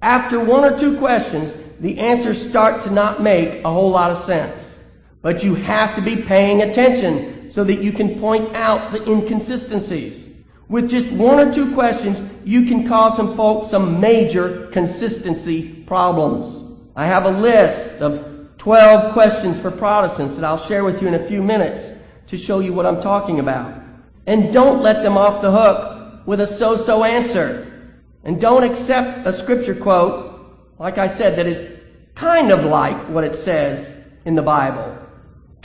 [0.03, 4.19] After one or two questions, the answers start to not make a whole lot of
[4.19, 4.79] sense.
[5.25, 10.29] But you have to be paying attention so that you can point out the inconsistencies.
[10.69, 16.77] With just one or two questions, you can cause some folks some major consistency problems.
[16.95, 21.15] I have a list of 12 questions for Protestants that I'll share with you in
[21.15, 21.95] a few minutes
[22.27, 23.81] to show you what I'm talking about.
[24.27, 27.97] And don't let them off the hook with a so-so answer.
[28.25, 30.33] And don't accept a scripture quote
[30.79, 31.65] like I said, that is
[32.15, 33.91] kind of like what it says
[34.25, 35.04] in the Bible.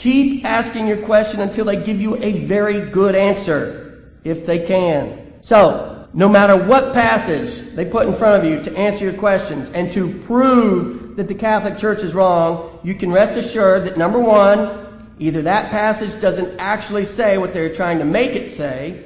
[0.00, 5.34] Keep asking your question until they give you a very good answer, if they can.
[5.42, 9.68] So, no matter what passage they put in front of you to answer your questions
[9.74, 14.18] and to prove that the Catholic Church is wrong, you can rest assured that number
[14.18, 19.04] one, either that passage doesn't actually say what they're trying to make it say,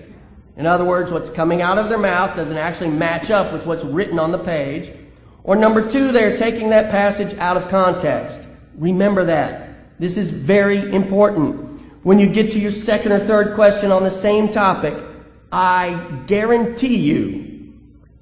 [0.57, 3.83] in other words, what's coming out of their mouth doesn't actually match up with what's
[3.83, 4.93] written on the page,
[5.43, 8.39] or number two, they're taking that passage out of context.
[8.77, 9.64] Remember that.
[9.99, 11.81] This is very important.
[12.03, 14.95] When you get to your second or third question on the same topic,
[15.51, 17.73] I guarantee you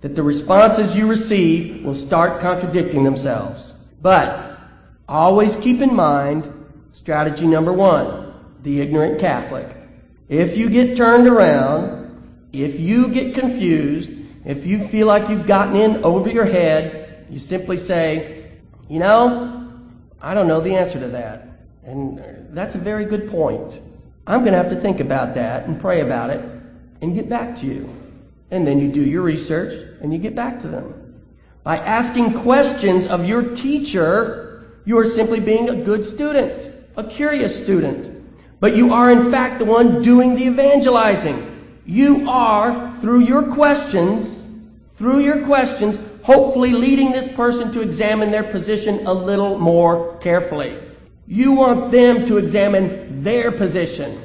[0.03, 3.73] that the responses you receive will start contradicting themselves.
[4.01, 4.59] But
[5.09, 6.53] always keep in mind
[6.93, 9.69] strategy number one, the ignorant Catholic.
[10.29, 14.11] If you get turned around, if you get confused,
[14.45, 18.51] if you feel like you've gotten in over your head, you simply say,
[18.89, 19.71] you know,
[20.21, 21.49] I don't know the answer to that.
[21.85, 23.81] And that's a very good point.
[24.27, 26.45] I'm going to have to think about that and pray about it
[27.01, 27.89] and get back to you.
[28.51, 31.23] And then you do your research and you get back to them.
[31.65, 37.57] By asking questions of your teacher, you are simply being a good student, a curious
[37.61, 38.11] student.
[38.61, 41.81] But you are in fact the one doing the evangelizing.
[41.85, 44.47] You are, through your questions,
[44.97, 50.79] through your questions, hopefully leading this person to examine their position a little more carefully.
[51.33, 54.23] You want them to examine their position.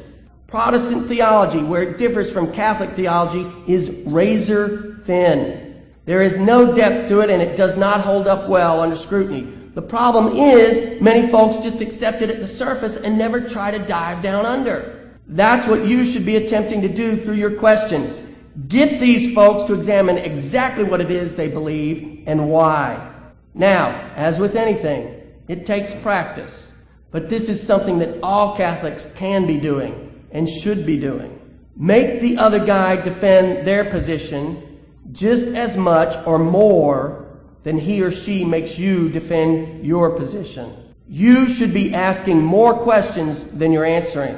[0.48, 5.86] Protestant theology, where it differs from Catholic theology, is razor thin.
[6.04, 9.50] There is no depth to it and it does not hold up well under scrutiny.
[9.74, 13.80] The problem is many folks just accept it at the surface and never try to
[13.80, 15.14] dive down under.
[15.28, 18.20] That's what you should be attempting to do through your questions.
[18.68, 23.14] Get these folks to examine exactly what it is they believe and why.
[23.54, 26.67] Now, as with anything, it takes practice.
[27.12, 31.34] But this is something that all Catholics can be doing and should be doing.
[31.76, 34.80] Make the other guy defend their position
[35.12, 37.28] just as much or more
[37.64, 40.76] than he or she makes you defend your position.
[41.08, 44.36] You should be asking more questions than you're answering.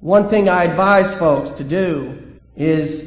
[0.00, 3.04] One thing I advise folks to do is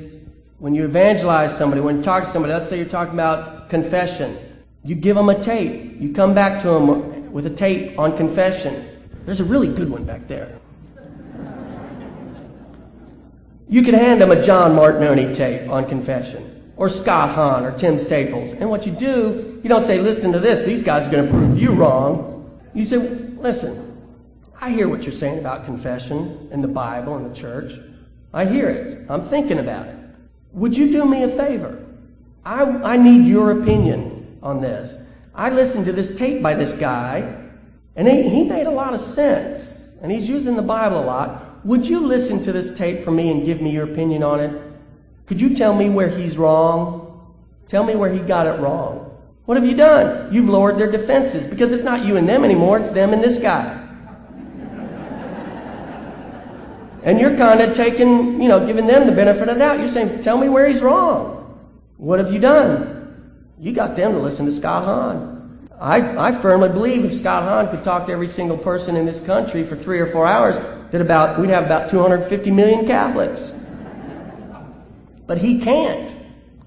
[0.60, 4.38] when you evangelize somebody, when you talk to somebody, let's say you're talking about confession,
[4.84, 6.00] you give them a tape.
[6.00, 8.90] You come back to them with a tape on confession.
[9.26, 10.60] There's a really good one back there.
[13.70, 17.98] You could hand them a John Martignoni tape on confession, or Scott Hahn, or Tim
[17.98, 18.52] Staples.
[18.52, 21.32] And what you do, you don't say, listen to this, these guys are going to
[21.32, 22.60] prove you wrong.
[22.74, 24.02] You say, listen,
[24.60, 27.74] I hear what you're saying about confession and the Bible and the church.
[28.34, 29.06] I hear it.
[29.10, 29.96] I'm thinking about it.
[30.54, 31.84] Would you do me a favor?
[32.46, 34.98] I, I need your opinion on this.
[35.34, 37.43] I listened to this tape by this guy,
[37.96, 39.82] and he, he made a lot of sense.
[40.02, 41.66] And he's using the Bible a lot.
[41.66, 44.62] Would you listen to this tape for me and give me your opinion on it?
[45.28, 47.34] Could you tell me where he's wrong?
[47.68, 49.10] Tell me where he got it wrong.
[49.46, 50.34] What have you done?
[50.34, 53.38] You've lowered their defenses because it's not you and them anymore, it's them and this
[53.38, 53.80] guy.
[57.04, 59.80] and you're kind of taking, you know, giving them the benefit of the doubt.
[59.80, 61.60] You're saying, tell me where he's wrong.
[61.98, 63.54] What have you done?
[63.60, 65.33] You got them to listen to Scott Hahn.
[65.84, 69.20] I, I firmly believe if Scott Hahn could talk to every single person in this
[69.20, 70.56] country for three or four hours,
[70.92, 73.52] that about we'd have about 250 million Catholics.
[75.28, 76.16] But he can't.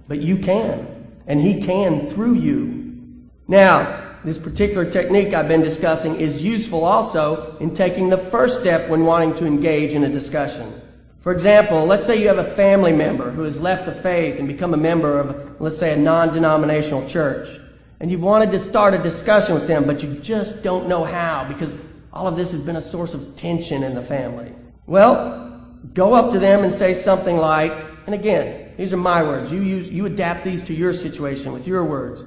[0.07, 1.09] But you can.
[1.27, 3.31] And he can through you.
[3.49, 8.87] Now, this particular technique I've been discussing is useful also in taking the first step
[8.91, 10.79] when wanting to engage in a discussion.
[11.21, 14.47] For example, let's say you have a family member who has left the faith and
[14.47, 17.61] become a member of, let's say, a non-denominational church.
[18.01, 21.45] And you've wanted to start a discussion with them, but you just don't know how
[21.49, 21.75] because
[22.13, 24.53] all of this has been a source of tension in the family.
[24.87, 25.63] Well,
[25.95, 27.73] go up to them and say something like,
[28.07, 29.51] and again, these are my words.
[29.51, 32.23] You use, you adapt these to your situation with your words.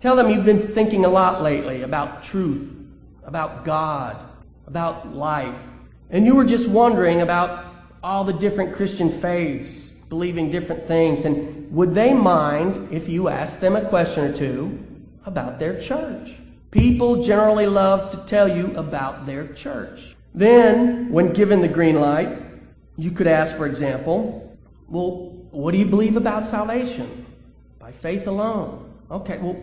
[0.00, 2.74] Tell them you've been thinking a lot lately about truth,
[3.24, 4.16] about God,
[4.66, 5.54] about life.
[6.08, 7.66] And you were just wondering about
[8.02, 11.24] all the different Christian faiths, believing different things.
[11.26, 14.86] And would they mind if you asked them a question or two
[15.26, 16.32] about their church?
[16.70, 20.14] People generally love to tell you about their church.
[20.34, 22.38] Then, when given the green light,
[22.96, 24.56] you could ask, for example,
[24.88, 27.26] well, what do you believe about salvation?
[27.78, 28.92] By faith alone.
[29.10, 29.56] Okay, well,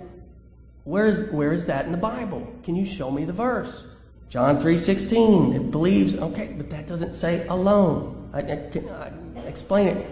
[0.84, 2.46] where is, where is that in the Bible?
[2.64, 3.84] Can you show me the verse?
[4.30, 8.30] John 3.16, it believes, okay, but that doesn't say alone.
[8.34, 10.06] I, I, I, explain it.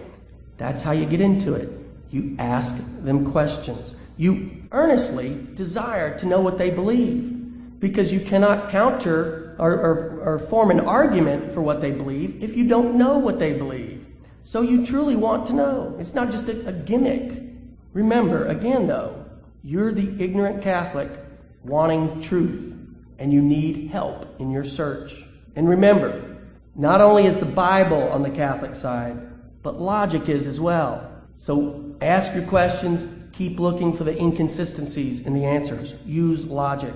[0.56, 1.70] That's how you get into it.
[2.10, 3.94] You ask them questions.
[4.16, 10.38] You earnestly desire to know what they believe because you cannot counter or, or, or
[10.38, 14.06] form an argument for what they believe if you don't know what they believe.
[14.44, 15.96] So you truly want to know.
[15.98, 17.42] It's not just a, a gimmick.
[17.92, 19.24] Remember, again though,
[19.62, 21.10] you're the ignorant Catholic
[21.64, 22.72] wanting truth,
[23.18, 25.24] and you need help in your search.
[25.56, 26.36] And remember,
[26.74, 29.18] not only is the Bible on the Catholic side,
[29.62, 31.10] but logic is as well.
[31.36, 35.94] So ask your questions, keep looking for the inconsistencies in the answers.
[36.04, 36.94] Use logic.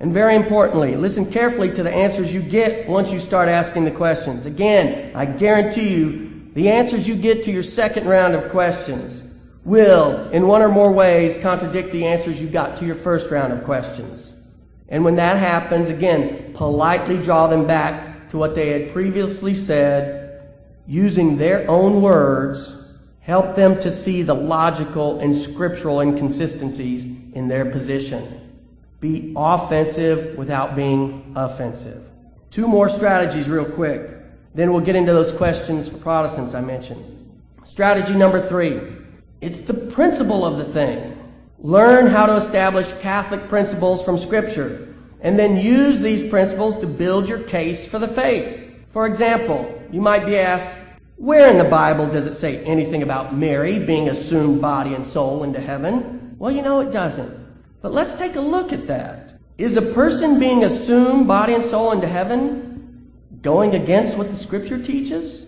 [0.00, 3.90] And very importantly, listen carefully to the answers you get once you start asking the
[3.90, 4.46] questions.
[4.46, 9.22] Again, I guarantee you, the answers you get to your second round of questions
[9.64, 13.52] will, in one or more ways, contradict the answers you got to your first round
[13.52, 14.34] of questions.
[14.88, 20.42] And when that happens, again, politely draw them back to what they had previously said,
[20.86, 22.74] using their own words,
[23.22, 27.04] help them to see the logical and scriptural inconsistencies
[27.34, 28.38] in their position.
[29.00, 32.08] Be offensive without being offensive.
[32.50, 34.10] Two more strategies, real quick.
[34.54, 37.08] Then we'll get into those questions for Protestants I mentioned.
[37.64, 38.80] Strategy number three
[39.40, 41.18] it's the principle of the thing.
[41.58, 47.28] Learn how to establish Catholic principles from Scripture, and then use these principles to build
[47.28, 48.72] your case for the faith.
[48.92, 50.70] For example, you might be asked,
[51.16, 55.44] where in the Bible does it say anything about Mary being assumed body and soul
[55.44, 56.34] into heaven?
[56.38, 57.32] Well, you know it doesn't.
[57.80, 59.38] But let's take a look at that.
[59.58, 64.82] Is a person being assumed body and soul into heaven going against what the scripture
[64.82, 65.46] teaches?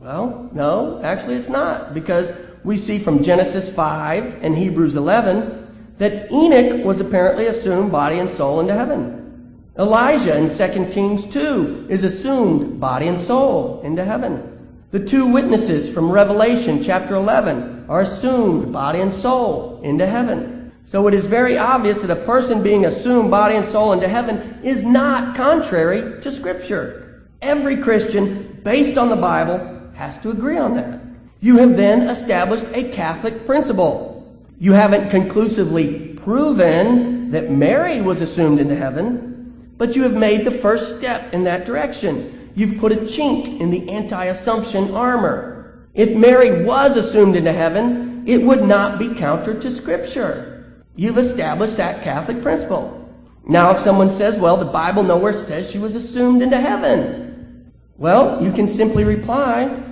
[0.00, 2.32] Well, no, actually it's not, because
[2.64, 8.28] we see from Genesis 5 and Hebrews 11 that Enoch was apparently assumed body and
[8.28, 9.62] soul into heaven.
[9.78, 14.51] Elijah in 2 Kings 2 is assumed body and soul into heaven.
[14.92, 20.70] The two witnesses from Revelation chapter 11 are assumed body and soul into heaven.
[20.84, 24.60] So it is very obvious that a person being assumed body and soul into heaven
[24.62, 27.22] is not contrary to Scripture.
[27.40, 31.00] Every Christian, based on the Bible, has to agree on that.
[31.40, 34.30] You have then established a Catholic principle.
[34.60, 40.50] You haven't conclusively proven that Mary was assumed into heaven, but you have made the
[40.50, 42.41] first step in that direction.
[42.54, 45.86] You've put a chink in the anti-assumption armor.
[45.94, 50.82] If Mary was assumed into heaven, it would not be counter to Scripture.
[50.94, 52.98] You've established that Catholic principle.
[53.46, 58.42] Now, if someone says, well, the Bible nowhere says she was assumed into heaven, well,
[58.42, 59.82] you can simply reply,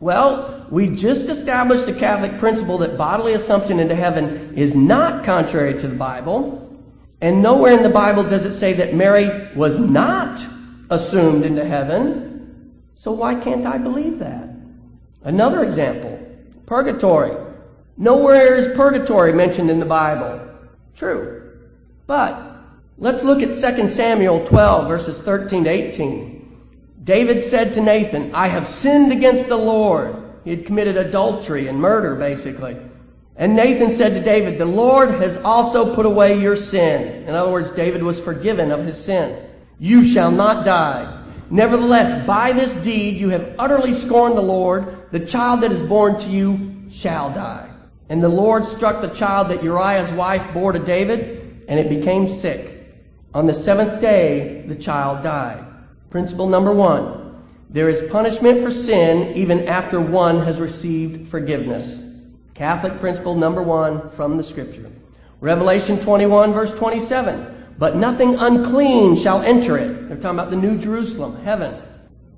[0.00, 5.78] well, we just established the Catholic principle that bodily assumption into heaven is not contrary
[5.78, 6.80] to the Bible,
[7.20, 10.44] and nowhere in the Bible does it say that Mary was not
[10.90, 14.50] assumed into heaven, so why can't I believe that?
[15.22, 16.18] Another example,
[16.66, 17.36] purgatory.
[17.96, 20.46] Nowhere is purgatory mentioned in the Bible.
[20.94, 21.58] True.
[22.06, 22.58] But
[22.98, 26.40] let's look at 2 Samuel 12, verses 13 to 18.
[27.04, 30.16] David said to Nathan, I have sinned against the Lord.
[30.44, 32.76] He had committed adultery and murder, basically.
[33.36, 37.24] And Nathan said to David, The Lord has also put away your sin.
[37.24, 39.49] In other words, David was forgiven of his sin.
[39.80, 41.16] You shall not die.
[41.48, 45.10] Nevertheless, by this deed you have utterly scorned the Lord.
[45.10, 47.68] The child that is born to you shall die.
[48.10, 52.28] And the Lord struck the child that Uriah's wife bore to David, and it became
[52.28, 52.94] sick.
[53.32, 55.64] On the seventh day, the child died.
[56.10, 57.18] Principle number one
[57.70, 62.02] there is punishment for sin even after one has received forgiveness.
[62.52, 64.90] Catholic principle number one from the scripture.
[65.40, 67.59] Revelation 21, verse 27.
[67.80, 70.08] But nothing unclean shall enter it.
[70.08, 71.80] They're talking about the New Jerusalem, heaven.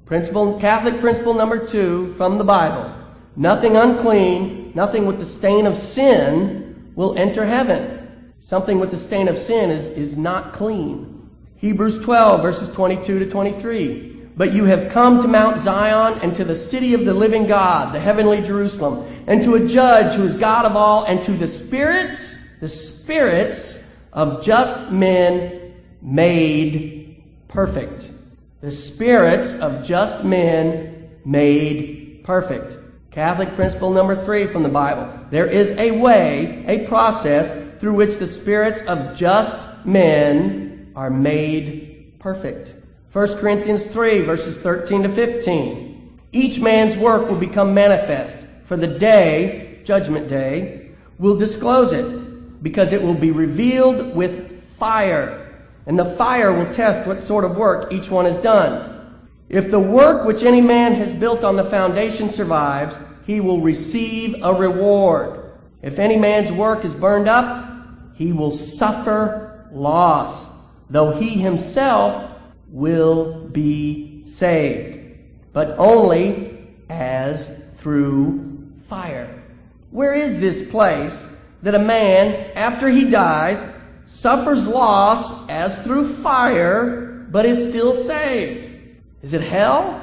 [0.06, 2.94] Principle, Catholic principle number two from the Bible.
[3.34, 8.32] Nothing unclean, nothing with the stain of sin will enter heaven.
[8.38, 11.28] Something with the stain of sin is, is not clean.
[11.56, 14.10] Hebrews 12, verses 22 to 23.
[14.36, 17.92] But you have come to Mount Zion and to the city of the living God,
[17.92, 21.48] the heavenly Jerusalem, and to a judge who is God of all, and to the
[21.48, 23.81] spirits, the spirits
[24.12, 28.10] of just men made perfect.
[28.60, 32.78] The spirits of just men made perfect.
[33.10, 35.08] Catholic principle number three from the Bible.
[35.30, 42.14] There is a way, a process through which the spirits of just men are made
[42.18, 42.74] perfect.
[43.12, 46.20] 1 Corinthians 3 verses 13 to 15.
[46.32, 52.21] Each man's work will become manifest, for the day, judgment day, will disclose it,
[52.62, 55.38] because it will be revealed with fire.
[55.86, 59.20] And the fire will test what sort of work each one has done.
[59.48, 62.96] If the work which any man has built on the foundation survives,
[63.26, 65.52] he will receive a reward.
[65.82, 67.68] If any man's work is burned up,
[68.14, 70.48] he will suffer loss,
[70.88, 72.30] though he himself
[72.68, 75.00] will be saved,
[75.52, 79.42] but only as through fire.
[79.90, 81.28] Where is this place
[81.62, 83.64] that a man, after he dies,
[84.06, 88.68] suffers loss as through fire, but is still saved?
[89.22, 90.00] Is it hell?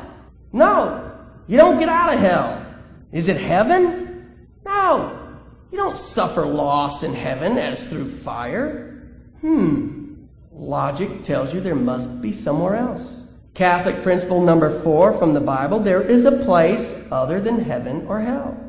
[0.51, 1.11] No.
[1.47, 2.65] You don't get out of hell.
[3.11, 4.35] Is it heaven?
[4.65, 5.37] No.
[5.71, 9.07] You don't suffer loss in heaven as through fire.
[9.41, 10.25] Hmm.
[10.51, 13.21] Logic tells you there must be somewhere else.
[13.53, 18.21] Catholic principle number four from the Bible there is a place other than heaven or
[18.21, 18.68] hell.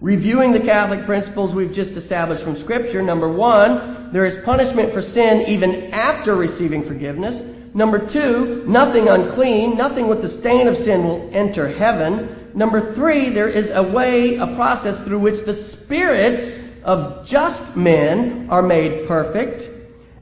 [0.00, 5.02] Reviewing the Catholic principles we've just established from Scripture, number one, there is punishment for
[5.02, 7.42] sin even after receiving forgiveness.
[7.74, 12.50] Number two, nothing unclean, nothing with the stain of sin will enter heaven.
[12.54, 18.48] Number three, there is a way, a process through which the spirits of just men
[18.48, 19.68] are made perfect.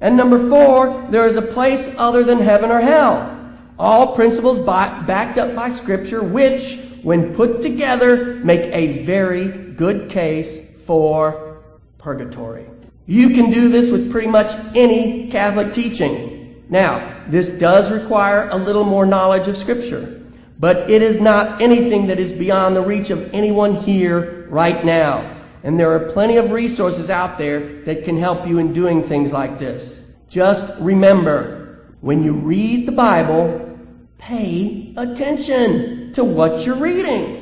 [0.00, 3.32] And number four, there is a place other than heaven or hell.
[3.78, 10.58] All principles backed up by scripture, which, when put together, make a very good case
[10.84, 11.62] for
[11.96, 12.66] purgatory.
[13.06, 16.66] You can do this with pretty much any Catholic teaching.
[16.68, 20.22] Now, this does require a little more knowledge of scripture.
[20.58, 25.36] But it is not anything that is beyond the reach of anyone here right now.
[25.62, 29.32] And there are plenty of resources out there that can help you in doing things
[29.32, 30.02] like this.
[30.28, 33.78] Just remember, when you read the Bible,
[34.18, 37.37] pay attention to what you're reading.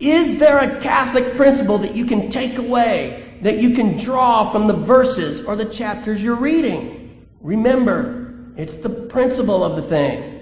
[0.00, 4.66] Is there a Catholic principle that you can take away, that you can draw from
[4.66, 7.26] the verses or the chapters you're reading?
[7.42, 10.40] Remember, it's the principle of the thing.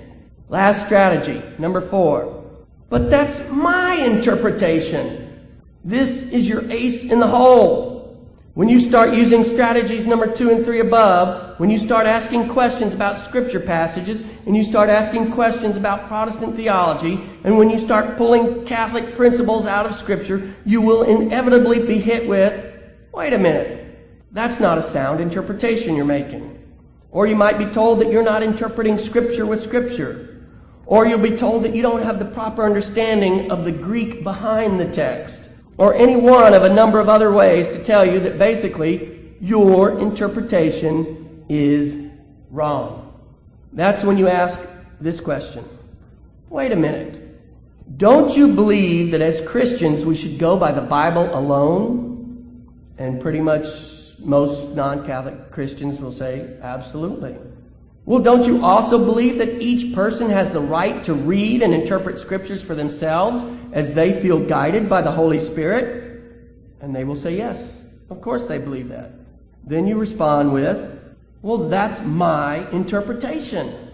[0.48, 2.44] Last strategy, number four.
[2.88, 5.48] But that's my interpretation.
[5.84, 8.16] This is your ace in the hole.
[8.54, 12.94] When you start using strategies number two and three above, when you start asking questions
[12.94, 18.16] about scripture passages, and you start asking questions about Protestant theology, and when you start
[18.16, 22.64] pulling Catholic principles out of scripture, you will inevitably be hit with,
[23.12, 23.84] wait a minute,
[24.30, 26.54] that's not a sound interpretation you're making.
[27.10, 30.46] Or you might be told that you're not interpreting scripture with scripture.
[30.86, 34.78] Or you'll be told that you don't have the proper understanding of the Greek behind
[34.78, 35.40] the text.
[35.76, 39.98] Or any one of a number of other ways to tell you that basically your
[39.98, 41.96] interpretation is
[42.50, 43.04] wrong.
[43.72, 44.60] That's when you ask
[45.00, 45.64] this question.
[46.48, 47.24] Wait a minute.
[47.96, 52.66] Don't you believe that as Christians we should go by the Bible alone?
[52.98, 53.66] And pretty much
[54.18, 57.36] most non Catholic Christians will say, absolutely.
[58.04, 62.18] Well, don't you also believe that each person has the right to read and interpret
[62.18, 66.22] scriptures for themselves as they feel guided by the Holy Spirit?
[66.80, 67.82] And they will say, yes.
[68.08, 69.12] Of course they believe that.
[69.64, 70.97] Then you respond with,
[71.42, 73.84] well, that's my interpretation.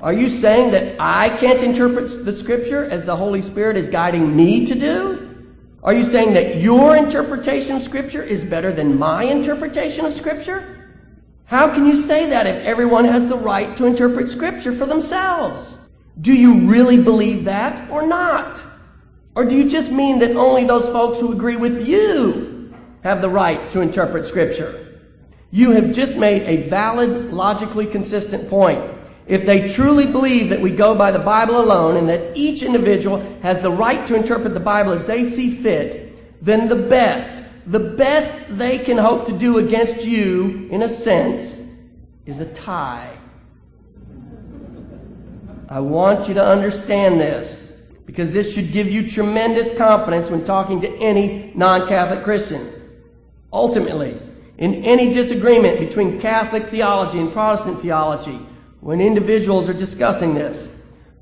[0.00, 4.36] Are you saying that I can't interpret the scripture as the Holy Spirit is guiding
[4.36, 5.46] me to do?
[5.82, 10.78] Are you saying that your interpretation of scripture is better than my interpretation of scripture?
[11.48, 15.72] How can you say that if everyone has the right to interpret Scripture for themselves?
[16.20, 18.60] Do you really believe that or not?
[19.34, 23.30] Or do you just mean that only those folks who agree with you have the
[23.30, 24.87] right to interpret Scripture?
[25.50, 28.82] You have just made a valid, logically consistent point.
[29.26, 33.18] If they truly believe that we go by the Bible alone and that each individual
[33.42, 37.80] has the right to interpret the Bible as they see fit, then the best, the
[37.80, 41.62] best they can hope to do against you, in a sense,
[42.24, 43.16] is a tie.
[45.68, 47.72] I want you to understand this
[48.06, 52.72] because this should give you tremendous confidence when talking to any non Catholic Christian.
[53.52, 54.18] Ultimately,
[54.58, 58.38] in any disagreement between Catholic theology and Protestant theology,
[58.80, 60.68] when individuals are discussing this,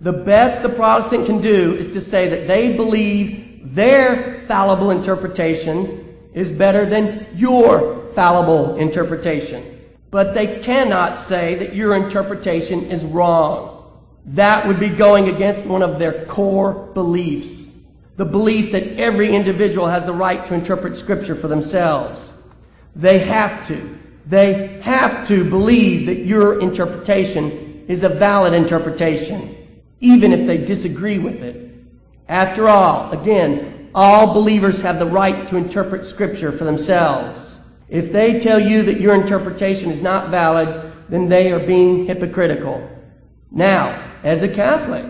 [0.00, 6.16] the best the Protestant can do is to say that they believe their fallible interpretation
[6.32, 9.80] is better than your fallible interpretation.
[10.10, 13.72] But they cannot say that your interpretation is wrong.
[14.26, 17.70] That would be going against one of their core beliefs.
[18.16, 22.32] The belief that every individual has the right to interpret scripture for themselves.
[22.96, 23.98] They have to.
[24.24, 29.54] They have to believe that your interpretation is a valid interpretation,
[30.00, 31.70] even if they disagree with it.
[32.28, 37.54] After all, again, all believers have the right to interpret Scripture for themselves.
[37.88, 42.90] If they tell you that your interpretation is not valid, then they are being hypocritical.
[43.50, 45.06] Now, as a Catholic,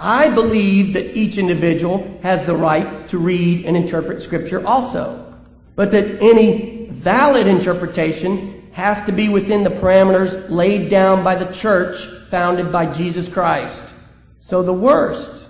[0.00, 5.34] I believe that each individual has the right to read and interpret Scripture also,
[5.76, 11.52] but that any valid interpretation has to be within the parameters laid down by the
[11.52, 13.84] church founded by Jesus Christ.
[14.40, 15.46] So the worst,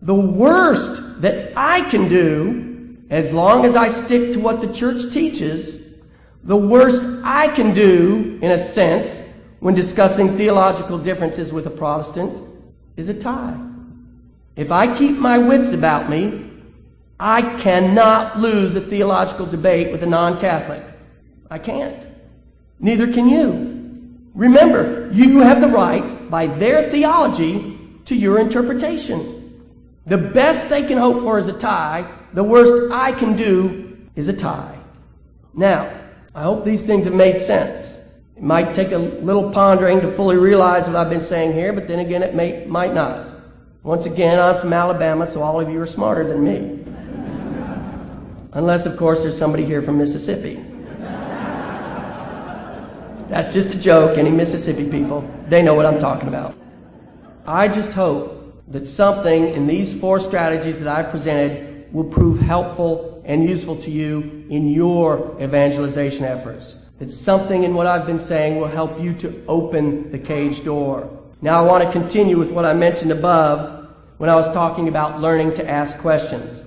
[0.00, 5.12] the worst that I can do, as long as I stick to what the church
[5.12, 5.78] teaches,
[6.44, 9.20] the worst I can do, in a sense,
[9.60, 12.42] when discussing theological differences with a Protestant,
[12.96, 13.56] is a tie.
[14.56, 16.50] If I keep my wits about me,
[17.24, 20.82] I cannot lose a theological debate with a non Catholic.
[21.48, 22.08] I can't.
[22.80, 24.18] Neither can you.
[24.34, 29.62] Remember, you have the right, by their theology, to your interpretation.
[30.04, 32.12] The best they can hope for is a tie.
[32.32, 34.80] The worst I can do is a tie.
[35.54, 35.96] Now,
[36.34, 38.00] I hope these things have made sense.
[38.36, 41.86] It might take a little pondering to fully realize what I've been saying here, but
[41.86, 43.28] then again, it may, might not.
[43.84, 46.81] Once again, I'm from Alabama, so all of you are smarter than me.
[48.52, 50.62] Unless, of course, there's somebody here from Mississippi.
[53.28, 54.18] That's just a joke.
[54.18, 56.54] Any Mississippi people, they know what I'm talking about.
[57.46, 63.22] I just hope that something in these four strategies that I've presented will prove helpful
[63.24, 66.76] and useful to you in your evangelization efforts.
[66.98, 71.08] That something in what I've been saying will help you to open the cage door.
[71.40, 73.88] Now I want to continue with what I mentioned above
[74.18, 76.62] when I was talking about learning to ask questions.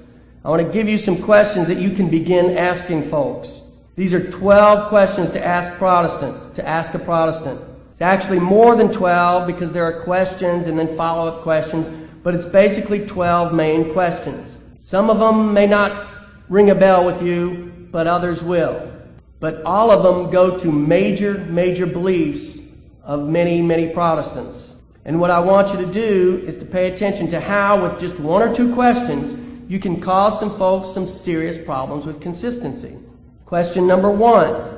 [0.45, 3.61] I want to give you some questions that you can begin asking folks.
[3.95, 7.59] These are 12 questions to ask Protestants, to ask a Protestant.
[7.93, 11.89] It's actually more than 12 because there are questions and then follow up questions,
[12.21, 14.59] but it's basically 12 main questions.
[14.79, 16.09] Some of them may not
[16.47, 18.93] ring a bell with you, but others will.
[19.39, 22.59] But all of them go to major, major beliefs
[23.01, 24.75] of many, many Protestants.
[25.05, 28.19] And what I want you to do is to pay attention to how, with just
[28.19, 32.97] one or two questions, you can cause some folks some serious problems with consistency.
[33.45, 34.75] Question number one.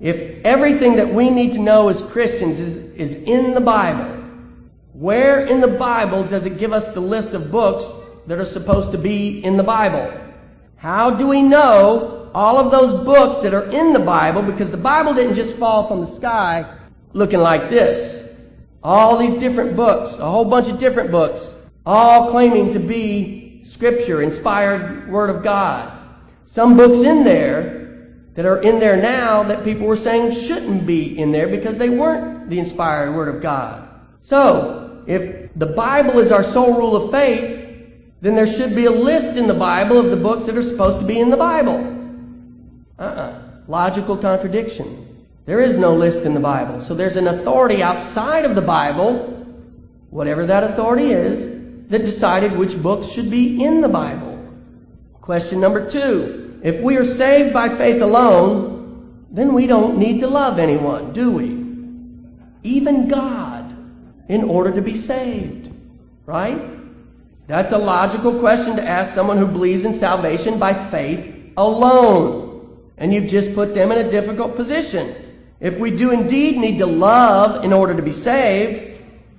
[0.00, 4.12] If everything that we need to know as Christians is, is in the Bible,
[4.92, 7.86] where in the Bible does it give us the list of books
[8.26, 10.12] that are supposed to be in the Bible?
[10.76, 14.42] How do we know all of those books that are in the Bible?
[14.42, 16.70] Because the Bible didn't just fall from the sky
[17.12, 18.22] looking like this.
[18.82, 21.52] All these different books, a whole bunch of different books,
[21.84, 23.35] all claiming to be
[23.66, 25.92] Scripture, inspired Word of God.
[26.46, 31.18] Some books in there that are in there now that people were saying shouldn't be
[31.18, 33.88] in there because they weren't the inspired Word of God.
[34.20, 37.68] So, if the Bible is our sole rule of faith,
[38.20, 41.00] then there should be a list in the Bible of the books that are supposed
[41.00, 41.92] to be in the Bible.
[42.98, 43.42] Uh-uh.
[43.66, 45.26] Logical contradiction.
[45.44, 46.80] There is no list in the Bible.
[46.80, 49.46] So there's an authority outside of the Bible,
[50.10, 51.55] whatever that authority is,
[51.88, 54.38] that decided which books should be in the Bible.
[55.20, 56.58] Question number two.
[56.62, 61.30] If we are saved by faith alone, then we don't need to love anyone, do
[61.30, 61.64] we?
[62.62, 63.76] Even God,
[64.28, 65.70] in order to be saved.
[66.24, 66.60] Right?
[67.46, 72.82] That's a logical question to ask someone who believes in salvation by faith alone.
[72.98, 75.14] And you've just put them in a difficult position.
[75.60, 78.95] If we do indeed need to love in order to be saved,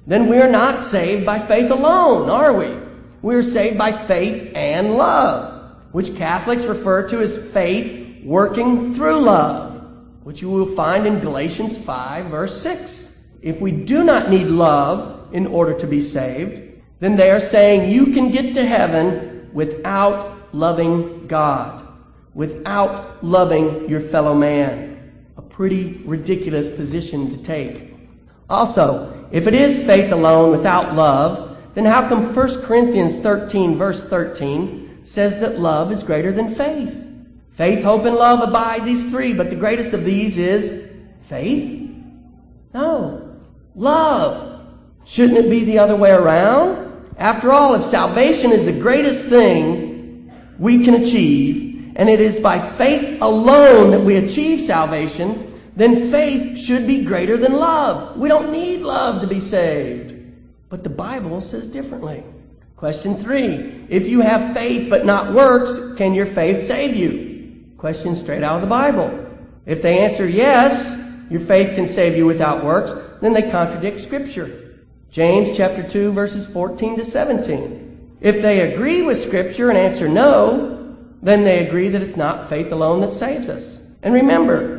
[0.08, 2.76] then we're not saved by faith alone, are we?
[3.22, 5.58] We're saved by faith and love
[5.92, 9.84] which Catholics refer to as faith working through love,
[10.24, 13.08] which you will find in Galatians 5, verse 6.
[13.42, 16.62] If we do not need love in order to be saved,
[17.00, 21.88] then they are saying you can get to heaven without loving God,
[22.34, 25.24] without loving your fellow man.
[25.38, 27.96] A pretty ridiculous position to take.
[28.50, 34.04] Also, if it is faith alone without love, then how come 1 Corinthians 13, verse
[34.04, 37.06] 13, says that love is greater than faith.
[37.56, 40.90] Faith, hope, and love abide these three, but the greatest of these is
[41.28, 41.90] faith?
[42.74, 43.42] No.
[43.76, 44.62] Love.
[45.06, 46.88] Shouldn't it be the other way around?
[47.18, 52.60] After all, if salvation is the greatest thing we can achieve, and it is by
[52.60, 55.47] faith alone that we achieve salvation,
[55.78, 58.18] then faith should be greater than love.
[58.18, 60.16] We don't need love to be saved.
[60.70, 62.24] But the Bible says differently.
[62.78, 63.86] Question three.
[63.88, 67.64] If you have faith but not works, can your faith save you?
[67.78, 69.24] Question straight out of the Bible.
[69.68, 70.98] If they answer yes,
[71.30, 74.80] your faith can save you without works, then they contradict Scripture.
[75.12, 78.18] James chapter 2 verses 14 to 17.
[78.20, 82.72] If they agree with Scripture and answer no, then they agree that it's not faith
[82.72, 83.78] alone that saves us.
[84.02, 84.77] And remember,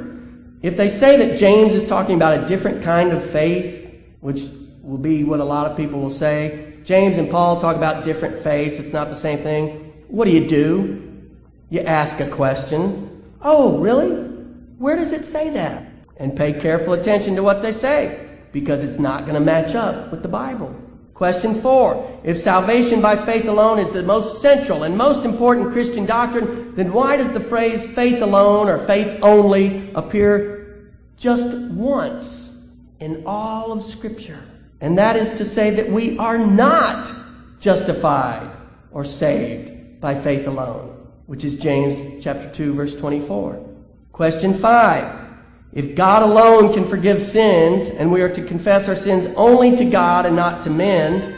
[0.63, 3.91] if they say that James is talking about a different kind of faith,
[4.21, 4.43] which
[4.83, 8.39] will be what a lot of people will say, James and Paul talk about different
[8.39, 8.79] faiths.
[8.79, 9.93] It's not the same thing.
[10.09, 11.29] What do you do?
[11.71, 13.23] You ask a question.
[13.43, 14.11] Oh, really?
[14.79, 15.87] Where does it say that?
[16.17, 20.11] And pay careful attention to what they say, because it's not going to match up
[20.11, 20.75] with the Bible.
[21.19, 22.21] Question four.
[22.23, 26.93] If salvation by faith alone is the most central and most important Christian doctrine, then
[26.93, 32.53] why does the phrase faith alone or faith only appear just once
[33.01, 34.45] in all of Scripture?
[34.81, 37.13] And that is to say that we are not
[37.59, 38.57] justified
[38.93, 43.61] or saved by faith alone, which is James chapter 2 verse 24.
[44.13, 45.28] Question 5.
[45.73, 49.85] If God alone can forgive sins, and we are to confess our sins only to
[49.85, 51.35] God and not to men,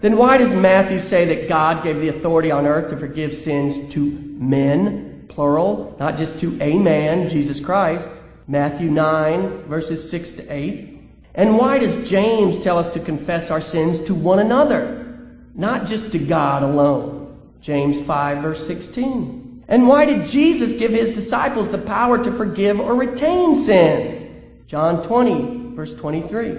[0.00, 3.92] then why does Matthew say that God gave the authority on earth to forgive sins
[3.94, 8.08] to men, plural, not just to a man, Jesus Christ?
[8.46, 10.98] Matthew 9, verses 6 to 8.
[11.34, 15.18] And why does James tell us to confess our sins to one another,
[15.54, 17.38] not just to God alone?
[17.60, 19.37] James 5, verse 16.
[19.68, 24.26] And why did Jesus give his disciples the power to forgive or retain sins?
[24.66, 26.56] John 20, verse 23.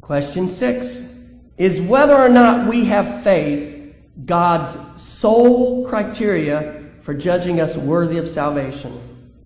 [0.00, 1.02] Question 6.
[1.56, 3.94] Is whether or not we have faith
[4.24, 9.00] God's sole criteria for judging us worthy of salvation?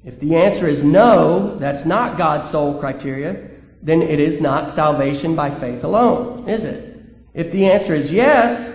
[0.05, 3.51] If the answer is no, that's not God's sole criteria,
[3.83, 7.03] then it is not salvation by faith alone, is it?
[7.35, 8.73] If the answer is yes,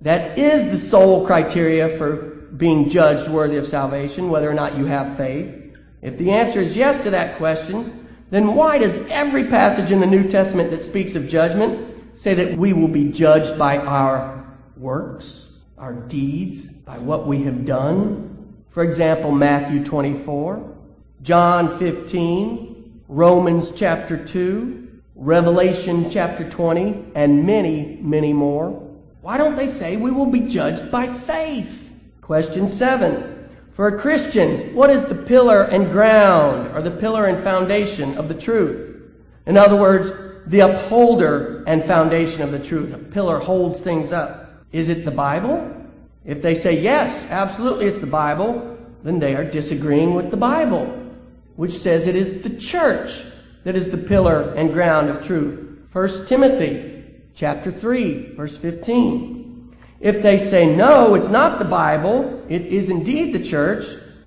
[0.00, 4.86] that is the sole criteria for being judged worthy of salvation, whether or not you
[4.86, 5.76] have faith?
[6.02, 10.06] If the answer is yes to that question, then why does every passage in the
[10.06, 14.44] New Testament that speaks of judgment say that we will be judged by our
[14.76, 15.46] works,
[15.78, 18.54] our deeds, by what we have done?
[18.70, 20.74] For example, Matthew 24,
[21.22, 28.70] John 15, Romans chapter 2, Revelation chapter 20, and many, many more.
[29.22, 31.85] Why don't they say we will be judged by faith?
[32.26, 33.48] Question seven.
[33.74, 38.26] For a Christian, what is the pillar and ground, or the pillar and foundation of
[38.26, 39.00] the truth?
[39.46, 40.10] In other words,
[40.48, 42.92] the upholder and foundation of the truth.
[42.92, 44.64] A pillar holds things up.
[44.72, 45.72] Is it the Bible?
[46.24, 50.86] If they say yes, absolutely it's the Bible, then they are disagreeing with the Bible,
[51.54, 53.22] which says it is the church
[53.62, 55.78] that is the pillar and ground of truth.
[55.92, 57.04] 1 Timothy
[57.36, 59.45] chapter 3, verse 15.
[60.00, 63.86] If they say, no, it's not the Bible, it is indeed the church,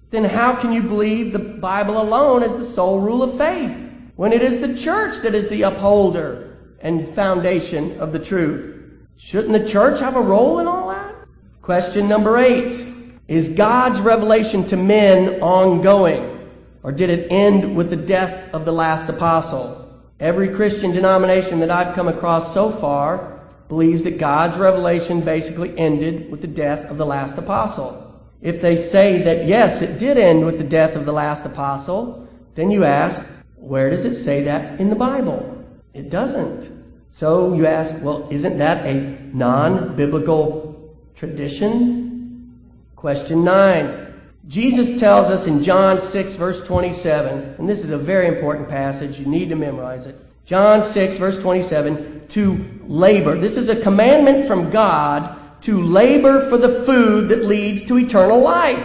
[0.10, 3.78] then how can you believe the Bible alone as the sole rule of faith
[4.16, 8.78] when it is the church that is the upholder and foundation of the truth?
[9.18, 11.14] Shouldn't the church have a role in all that?
[11.62, 12.86] Question number eight.
[13.28, 16.50] Is God's revelation to men ongoing?
[16.82, 19.88] Or did it end with the death of the last apostle?
[20.20, 23.39] Every Christian denomination that I've come across so far
[23.70, 28.06] believes that God's revelation basically ended with the death of the last apostle.
[28.42, 32.28] If they say that yes, it did end with the death of the last apostle,
[32.56, 33.22] then you ask,
[33.56, 35.64] where does it say that in the Bible?
[35.94, 36.70] It doesn't.
[37.12, 42.58] So you ask, well, isn't that a non biblical tradition?
[42.96, 44.08] Question 9.
[44.48, 49.20] Jesus tells us in John 6, verse 27, and this is a very important passage,
[49.20, 50.20] you need to memorize it.
[50.50, 53.38] John 6, verse 27, to labor.
[53.38, 58.40] This is a commandment from God to labor for the food that leads to eternal
[58.40, 58.84] life.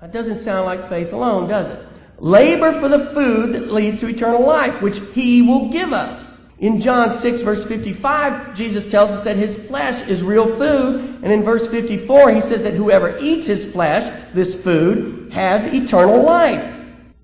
[0.00, 1.78] That doesn't sound like faith alone, does it?
[2.18, 6.34] Labor for the food that leads to eternal life, which He will give us.
[6.60, 11.20] In John 6, verse 55, Jesus tells us that His flesh is real food.
[11.22, 16.22] And in verse 54, He says that whoever eats His flesh, this food, has eternal
[16.22, 16.74] life.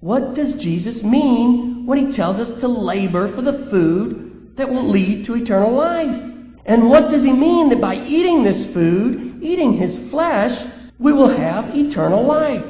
[0.00, 4.82] What does Jesus mean when he tells us to labor for the food that will
[4.82, 6.22] lead to eternal life?
[6.66, 10.66] And what does he mean that by eating this food, eating his flesh,
[10.98, 12.62] we will have eternal life?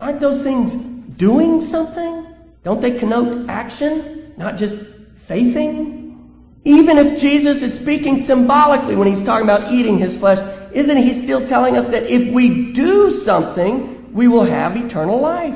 [0.00, 0.72] Aren't those things
[1.18, 2.26] doing something?
[2.62, 4.78] Don't they connote action, not just
[5.26, 6.32] faithing?
[6.64, 10.40] Even if Jesus is speaking symbolically when he's talking about eating his flesh,
[10.72, 15.54] isn't he still telling us that if we do something, we will have eternal life?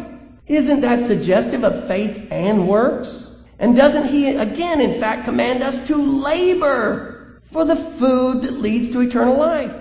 [0.49, 3.27] Isn't that suggestive of faith and works?
[3.59, 8.91] And doesn't he again, in fact, command us to labor for the food that leads
[8.91, 9.75] to eternal life?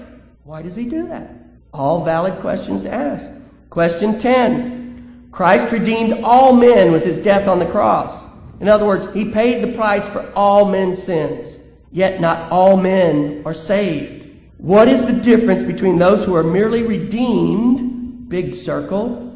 [0.43, 1.33] Why does he do that?
[1.73, 3.29] All valid questions to ask.
[3.69, 5.29] Question 10.
[5.31, 8.25] Christ redeemed all men with his death on the cross.
[8.59, 11.59] In other words, he paid the price for all men's sins.
[11.91, 14.27] Yet not all men are saved.
[14.57, 19.26] What is the difference between those who are merely redeemed, big circle,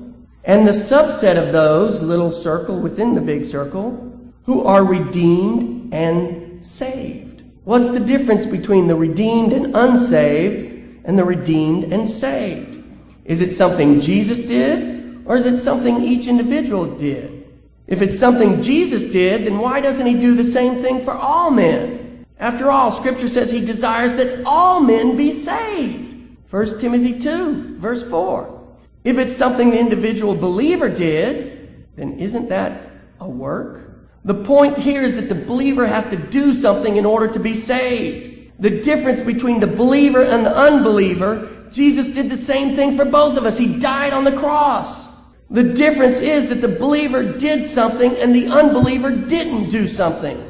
[0.44, 6.66] and the subset of those, little circle within the big circle, who are redeemed and
[6.66, 7.44] saved.
[7.64, 12.84] What's the difference between the redeemed and unsaved and the redeemed and saved?
[13.24, 17.48] Is it something Jesus did or is it something each individual did?
[17.86, 21.52] If it's something Jesus did, then why doesn't he do the same thing for all
[21.52, 22.26] men?
[22.40, 26.38] After all, scripture says he desires that all men be saved.
[26.50, 28.61] 1 Timothy 2, verse 4.
[29.04, 33.92] If it's something the individual believer did, then isn't that a work?
[34.24, 37.56] The point here is that the believer has to do something in order to be
[37.56, 38.52] saved.
[38.60, 43.38] The difference between the believer and the unbeliever, Jesus did the same thing for both
[43.38, 43.58] of us.
[43.58, 45.08] He died on the cross.
[45.50, 50.48] The difference is that the believer did something and the unbeliever didn't do something.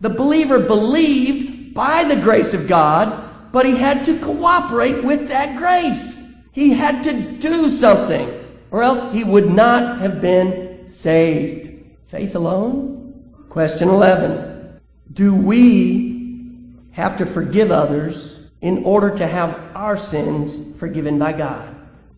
[0.00, 5.56] The believer believed by the grace of God, but he had to cooperate with that
[5.56, 6.17] grace.
[6.52, 11.84] He had to do something, or else he would not have been saved.
[12.08, 13.34] Faith alone?
[13.48, 14.80] Question 11.
[15.12, 21.74] Do we have to forgive others in order to have our sins forgiven by God?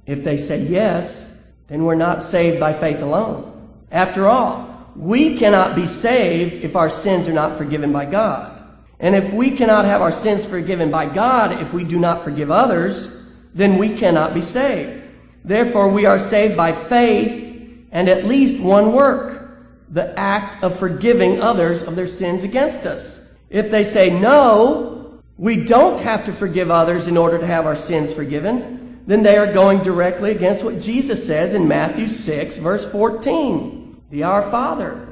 [0.06, 1.30] If they say yes,
[1.68, 3.46] then we're not saved by faith alone.
[3.90, 8.56] After all, we cannot be saved if our sins are not forgiven by God.
[8.98, 12.50] And if we cannot have our sins forgiven by God if we do not forgive
[12.50, 13.08] others,
[13.54, 15.02] then we cannot be saved.
[15.44, 19.40] Therefore, we are saved by faith and at least one work
[19.88, 23.20] the act of forgiving others of their sins against us.
[23.48, 27.74] If they say no, we don't have to forgive others in order to have our
[27.74, 32.84] sins forgiven, then they are going directly against what Jesus says in Matthew 6, verse
[32.86, 34.02] 14.
[34.10, 35.08] Be Our Father.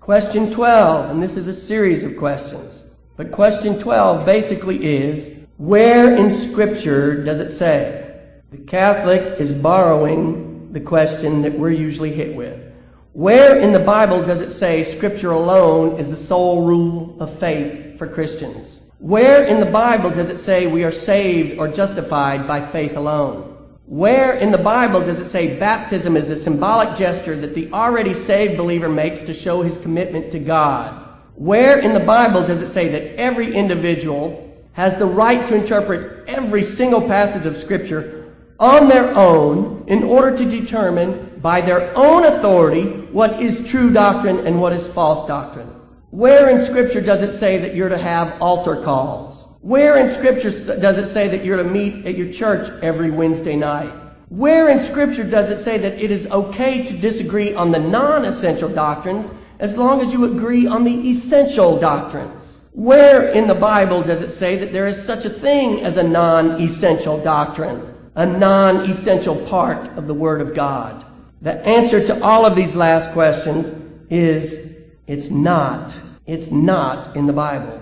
[0.00, 2.84] Question 12, and this is a series of questions.
[3.16, 8.20] But question 12 basically is, where in Scripture does it say?
[8.50, 12.72] The Catholic is borrowing the question that we're usually hit with.
[13.12, 17.96] Where in the Bible does it say Scripture alone is the sole rule of faith
[17.96, 18.80] for Christians?
[18.98, 23.56] Where in the Bible does it say we are saved or justified by faith alone?
[23.86, 28.14] Where in the Bible does it say baptism is a symbolic gesture that the already
[28.14, 31.06] saved believer makes to show his commitment to God?
[31.36, 34.43] Where in the Bible does it say that every individual
[34.74, 40.36] has the right to interpret every single passage of Scripture on their own in order
[40.36, 45.68] to determine by their own authority what is true doctrine and what is false doctrine.
[46.10, 49.44] Where in Scripture does it say that you're to have altar calls?
[49.60, 53.56] Where in Scripture does it say that you're to meet at your church every Wednesday
[53.56, 53.92] night?
[54.28, 58.24] Where in Scripture does it say that it is okay to disagree on the non
[58.24, 62.53] essential doctrines as long as you agree on the essential doctrines?
[62.74, 66.02] Where in the Bible does it say that there is such a thing as a
[66.02, 71.06] non essential doctrine, a non essential part of the Word of God?
[71.40, 73.70] The answer to all of these last questions
[74.10, 74.74] is
[75.06, 75.96] it's not.
[76.26, 77.80] It's not in the Bible.